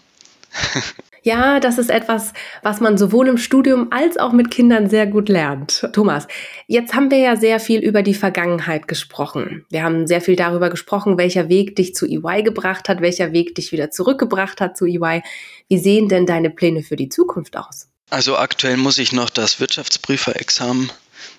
Ja, 1.24 1.60
das 1.60 1.78
ist 1.78 1.90
etwas, 1.90 2.34
was 2.64 2.80
man 2.80 2.98
sowohl 2.98 3.28
im 3.28 3.38
Studium 3.38 3.88
als 3.92 4.18
auch 4.18 4.32
mit 4.32 4.52
Kindern 4.52 4.90
sehr 4.90 5.06
gut 5.08 5.30
lernt. 5.30 5.88
Thomas, 5.94 6.28
jetzt 6.68 6.94
haben 6.94 7.12
wir 7.12 7.18
ja 7.18 7.36
sehr 7.36 7.60
viel 7.60 7.82
über 7.82 8.04
die 8.04 8.14
Vergangenheit 8.14 8.88
gesprochen. 8.88 9.66
Wir 9.70 9.84
haben 9.84 10.08
sehr 10.08 10.22
viel 10.22 10.36
darüber 10.36 10.70
gesprochen, 10.70 11.18
welcher 11.18 11.50
Weg 11.50 11.76
dich 11.76 11.94
zu 11.94 12.06
EY 12.06 12.44
gebracht 12.44 12.88
hat, 12.88 13.02
welcher 13.02 13.34
Weg 13.34 13.56
dich 13.56 13.72
wieder 13.72 13.92
zurückgebracht 13.92 14.62
hat 14.62 14.78
zu 14.78 14.86
EY. 14.86 15.22
Wie 15.68 15.78
sehen 15.78 16.08
denn 16.08 16.26
deine 16.26 16.50
Pläne 16.50 16.84
für 16.84 16.96
die 16.96 17.10
Zukunft 17.10 17.58
aus? 17.58 17.90
Also 18.10 18.38
aktuell 18.38 18.78
muss 18.78 18.98
ich 18.98 19.12
noch 19.12 19.30
das 19.30 19.60
Wirtschaftsprüferexamen 19.60 20.92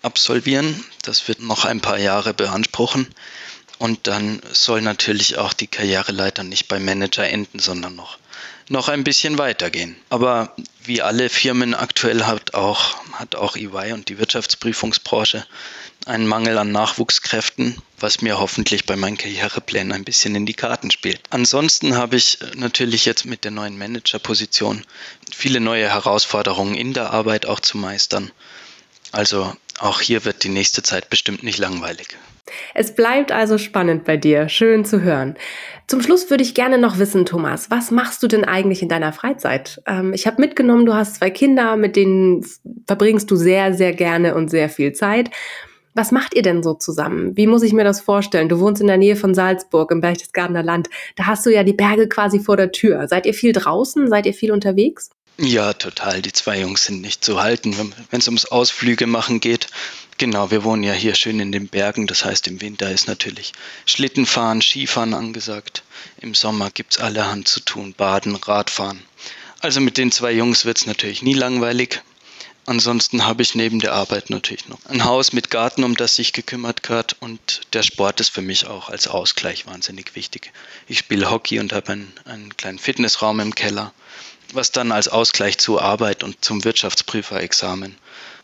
absolvieren. 0.03 0.85
Das 1.03 1.27
wird 1.27 1.41
noch 1.41 1.65
ein 1.65 1.81
paar 1.81 1.99
Jahre 1.99 2.35
beanspruchen. 2.35 3.09
Und 3.79 4.07
dann 4.07 4.41
soll 4.53 4.83
natürlich 4.83 5.39
auch 5.39 5.55
die 5.55 5.67
Karriereleiter 5.67 6.45
nicht 6.45 6.69
beim 6.69 6.85
Manager 6.85 7.27
enden, 7.27 7.59
sondern 7.59 7.97
noch 7.97 8.19
noch 8.69 8.89
ein 8.89 9.05
bisschen 9.05 9.39
weitergehen. 9.39 9.97
Aber 10.09 10.55
wie 10.85 11.03
alle 11.03 11.29
Firmen 11.29 11.75
aktuell 11.75 12.25
hat 12.25 12.55
auch, 12.55 12.97
hat 13.13 13.35
auch 13.35 13.57
EY 13.57 13.93
und 13.93 14.09
die 14.09 14.19
Wirtschaftsprüfungsbranche 14.19 15.45
einen 16.07 16.27
Mangel 16.27 16.57
an 16.57 16.73
Nachwuchskräften, 16.73 17.77
was 17.99 18.23
mir 18.23 18.39
hoffentlich 18.39 18.87
bei 18.87 18.97
meinen 18.97 19.19
Karriereplänen 19.19 19.93
ein 19.93 20.05
bisschen 20.05 20.35
in 20.35 20.47
die 20.47 20.55
Karten 20.55 20.91
spielt. 20.91 21.21
Ansonsten 21.31 21.97
habe 21.97 22.17
ich 22.17 22.39
natürlich 22.55 23.05
jetzt 23.05 23.27
mit 23.27 23.45
der 23.45 23.51
neuen 23.51 23.77
Managerposition 23.77 24.85
viele 25.35 25.61
neue 25.61 25.89
Herausforderungen 25.89 26.75
in 26.75 26.95
der 26.95 27.11
Arbeit 27.11 27.47
auch 27.47 27.61
zu 27.61 27.77
meistern. 27.77 28.31
Also 29.13 29.55
auch 29.79 30.01
hier 30.01 30.25
wird 30.25 30.45
die 30.45 30.49
nächste 30.49 30.83
Zeit 30.83 31.11
bestimmt 31.11 31.43
nicht 31.43 31.59
langweilig. 31.59 32.17
Es 32.75 32.95
bleibt 32.95 33.32
also 33.32 33.58
spannend 33.58 34.04
bei 34.04 34.17
dir. 34.17 34.49
Schön 34.49 34.84
zu 34.84 35.02
hören. 35.02 35.34
Zum 35.86 36.02
Schluss 36.02 36.30
würde 36.30 36.45
ich 36.45 36.54
gerne 36.54 36.78
noch 36.78 36.99
wissen, 36.99 37.26
Thomas, 37.26 37.71
was 37.71 37.91
machst 37.91 38.23
du 38.23 38.28
denn 38.28 38.45
eigentlich 38.45 38.82
in 38.82 38.89
deiner 38.89 39.13
Freizeit? 39.13 39.82
Ähm, 39.86 40.13
ich 40.13 40.26
habe 40.26 40.41
mitgenommen, 40.41 40.86
du 40.86 40.95
hast 40.95 41.17
zwei 41.17 41.30
Kinder, 41.30 41.76
mit 41.76 41.97
denen 41.97 42.47
verbringst 42.86 43.30
du 43.30 43.36
sehr, 43.36 43.75
sehr 43.75 43.93
gerne 43.93 44.34
und 44.34 44.50
sehr 44.50 44.69
viel 44.69 44.93
Zeit. 44.93 45.30
Was 45.95 46.13
macht 46.13 46.34
ihr 46.34 46.43
denn 46.43 46.63
so 46.63 46.75
zusammen? 46.75 47.36
Wie 47.36 47.49
muss 47.49 47.65
ich 47.65 47.73
mir 47.73 47.82
das 47.82 48.00
vorstellen? 48.00 48.49
Du 48.49 48.60
wohnst 48.60 48.80
in 48.80 48.86
der 48.86 48.97
Nähe 48.97 49.17
von 49.17 49.34
Salzburg 49.34 49.91
im 49.91 50.00
Berchtesgadener 50.00 50.63
Land. 50.63 50.89
Da 51.17 51.26
hast 51.26 51.45
du 51.45 51.50
ja 51.50 51.65
die 51.65 51.73
Berge 51.73 52.08
quasi 52.08 52.39
vor 52.39 52.56
der 52.56 52.71
Tür. 52.71 53.08
Seid 53.08 53.26
ihr 53.26 53.34
viel 53.34 53.52
draußen? 53.52 54.08
Seid 54.08 54.26
ihr 54.26 54.34
viel 54.34 54.52
unterwegs? 54.52 55.10
Ja, 55.38 55.73
total. 55.73 56.21
Die 56.21 56.32
zwei 56.32 56.60
Jungs 56.60 56.84
sind 56.84 57.00
nicht 57.00 57.25
zu 57.25 57.40
halten, 57.40 57.76
wenn 58.10 58.21
es 58.21 58.28
ums 58.28 58.45
Ausflüge 58.45 59.06
machen 59.06 59.40
geht. 59.40 59.69
Genau, 60.19 60.50
wir 60.50 60.64
wohnen 60.64 60.82
ja 60.82 60.93
hier 60.93 61.14
schön 61.14 61.40
in 61.40 61.50
den 61.50 61.69
Bergen. 61.69 62.06
Das 62.06 62.26
heißt, 62.26 62.47
im 62.49 62.60
Winter 62.60 62.90
ist 62.90 63.08
natürlich 63.08 63.52
Schlittenfahren, 63.86 64.60
Skifahren 64.60 65.14
angesagt. 65.14 65.82
Im 66.21 66.34
Sommer 66.34 66.71
gibt 66.71 66.93
es 66.93 67.00
allerhand 67.00 67.49
zu 67.49 67.60
tun, 67.60 67.95
Baden, 67.95 68.36
Radfahren. 68.36 69.02
Also 69.60 69.80
mit 69.80 69.97
den 69.97 70.12
zwei 70.12 70.32
Jungs 70.32 70.66
wird 70.66 70.76
es 70.76 70.86
natürlich 70.86 71.23
nie 71.23 71.32
langweilig. 71.32 72.02
Ansonsten 72.66 73.25
habe 73.25 73.43
ich 73.43 73.54
neben 73.54 73.80
der 73.80 73.95
Arbeit 73.95 74.28
natürlich 74.28 74.69
noch 74.69 74.78
ein 74.86 75.04
Haus 75.04 75.32
mit 75.32 75.50
Garten, 75.50 75.84
um 75.84 75.97
das 75.97 76.16
sich 76.16 76.34
gekümmert 76.34 76.88
wird. 76.90 77.16
Und 77.21 77.62
der 77.73 77.82
Sport 77.82 78.21
ist 78.21 78.28
für 78.28 78.43
mich 78.43 78.66
auch 78.66 78.90
als 78.90 79.08
Ausgleich 79.08 79.66
wahnsinnig 79.66 80.14
wichtig. 80.14 80.52
Ich 80.86 80.99
spiele 80.99 81.30
Hockey 81.30 81.58
und 81.60 81.73
habe 81.73 81.93
einen, 81.93 82.12
einen 82.26 82.56
kleinen 82.56 82.78
Fitnessraum 82.78 83.40
im 83.40 83.54
Keller 83.54 83.93
was 84.54 84.73
dann 84.73 84.93
als 84.93 85.08
Ausgleich 85.08 85.58
zur 85.58 85.82
Arbeit 85.82 86.23
und 86.23 86.45
zum 86.45 86.65
Wirtschaftsprüferexamen 86.65 87.97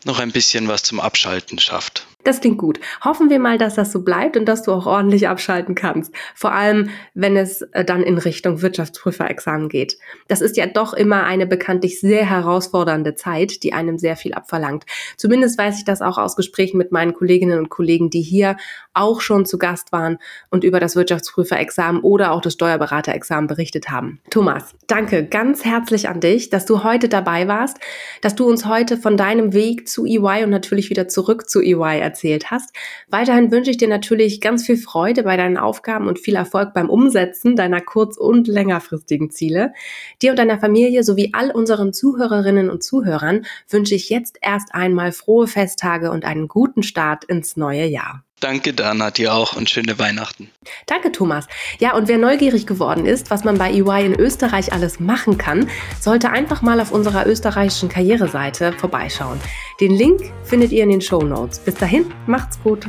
noch 0.05 0.19
ein 0.19 0.31
bisschen 0.31 0.67
was 0.67 0.83
zum 0.83 0.99
Abschalten 0.99 1.59
schafft. 1.59 2.05
Das 2.27 2.41
klingt 2.41 2.57
gut. 2.57 2.81
Hoffen 3.05 3.29
wir 3.29 3.39
mal, 3.39 3.57
dass 3.57 3.75
das 3.75 3.93
so 3.93 4.03
bleibt 4.03 4.35
und 4.35 4.49
dass 4.49 4.61
du 4.61 4.73
auch 4.73 4.85
ordentlich 4.85 5.29
abschalten 5.29 5.75
kannst. 5.75 6.13
Vor 6.35 6.51
allem, 6.51 6.89
wenn 7.13 7.37
es 7.37 7.61
äh, 7.71 7.85
dann 7.85 8.03
in 8.03 8.17
Richtung 8.17 8.61
Wirtschaftsprüferexamen 8.61 9.69
geht. 9.69 9.97
Das 10.27 10.41
ist 10.41 10.57
ja 10.57 10.65
doch 10.65 10.93
immer 10.93 11.23
eine 11.23 11.47
bekanntlich 11.47 12.01
sehr 12.01 12.29
herausfordernde 12.29 13.15
Zeit, 13.15 13.63
die 13.63 13.71
einem 13.71 13.97
sehr 13.97 14.17
viel 14.17 14.33
abverlangt. 14.33 14.83
Zumindest 15.15 15.57
weiß 15.57 15.77
ich 15.77 15.85
das 15.85 16.01
auch 16.01 16.17
aus 16.17 16.35
Gesprächen 16.35 16.77
mit 16.77 16.91
meinen 16.91 17.13
Kolleginnen 17.13 17.59
und 17.59 17.69
Kollegen, 17.69 18.09
die 18.09 18.23
hier 18.23 18.57
auch 18.93 19.21
schon 19.21 19.45
zu 19.45 19.57
Gast 19.57 19.93
waren 19.93 20.17
und 20.49 20.65
über 20.65 20.81
das 20.81 20.97
Wirtschaftsprüferexamen 20.97 22.01
oder 22.01 22.33
auch 22.33 22.41
das 22.41 22.51
Steuerberaterexamen 22.53 23.47
berichtet 23.47 23.89
haben. 23.89 24.19
Thomas, 24.31 24.75
danke 24.87 25.23
ganz 25.23 25.63
herzlich 25.63 26.09
an 26.09 26.19
dich, 26.19 26.49
dass 26.49 26.65
du 26.65 26.83
heute 26.83 27.07
dabei 27.07 27.47
warst, 27.47 27.77
dass 28.21 28.35
du 28.35 28.49
uns 28.49 28.65
heute 28.65 28.97
von 28.97 29.15
deinem 29.15 29.53
Weg 29.53 29.87
zu 29.87 30.05
EY 30.05 30.43
und 30.43 30.49
natürlich 30.49 30.89
wieder 30.89 31.07
zurück 31.07 31.49
zu 31.49 31.61
EY 31.61 32.01
erzählst 32.01 32.16
erzählt 32.17 32.49
hast. 32.51 32.75
Weiterhin 33.09 33.51
wünsche 33.51 33.69
ich 33.69 33.77
dir 33.77 33.87
natürlich 33.87 34.41
ganz 34.41 34.65
viel 34.65 34.77
Freude 34.77 35.23
bei 35.23 35.37
deinen 35.37 35.57
Aufgaben 35.57 36.07
und 36.07 36.19
viel 36.19 36.35
Erfolg 36.35 36.73
beim 36.73 36.89
Umsetzen 36.89 37.55
deiner 37.55 37.81
kurz- 37.81 38.17
und 38.17 38.47
längerfristigen 38.47 39.29
Ziele. 39.29 39.73
Dir 40.21 40.31
und 40.31 40.39
deiner 40.39 40.59
Familie 40.59 41.03
sowie 41.03 41.31
all 41.33 41.51
unseren 41.51 41.93
Zuhörerinnen 41.93 42.69
und 42.69 42.83
Zuhörern 42.83 43.45
wünsche 43.69 43.95
ich 43.95 44.09
jetzt 44.09 44.39
erst 44.41 44.73
einmal 44.73 45.11
frohe 45.11 45.47
Festtage 45.47 46.11
und 46.11 46.25
einen 46.25 46.47
guten 46.47 46.83
Start 46.83 47.23
ins 47.25 47.55
neue 47.55 47.85
Jahr. 47.85 48.26
Danke, 48.39 48.73
Dana, 48.73 49.09
dir 49.09 49.33
auch 49.33 49.53
und 49.53 49.67
schöne 49.67 49.97
Weihnachten. 49.97 50.51
Danke, 50.85 51.11
Thomas. 51.11 51.47
Ja, 51.79 51.95
und 51.95 52.07
wer 52.07 52.19
neugierig 52.19 52.67
geworden 52.67 53.07
ist, 53.07 53.31
was 53.31 53.43
man 53.43 53.57
bei 53.57 53.71
EY 53.71 54.05
in 54.05 54.13
Österreich 54.13 54.71
alles 54.71 54.99
machen 54.99 55.39
kann, 55.39 55.69
sollte 55.99 56.29
einfach 56.29 56.61
mal 56.61 56.79
auf 56.79 56.91
unserer 56.91 57.25
österreichischen 57.25 57.89
Karriereseite 57.89 58.73
vorbeischauen. 58.73 59.39
Den 59.81 59.95
Link 59.95 60.21
findet 60.43 60.71
ihr 60.71 60.83
in 60.83 60.89
den 60.91 61.01
Show 61.01 61.21
Notes. 61.21 61.57
Bis 61.57 61.75
dahin, 61.75 62.13
macht's 62.27 62.59
gut. 62.61 62.85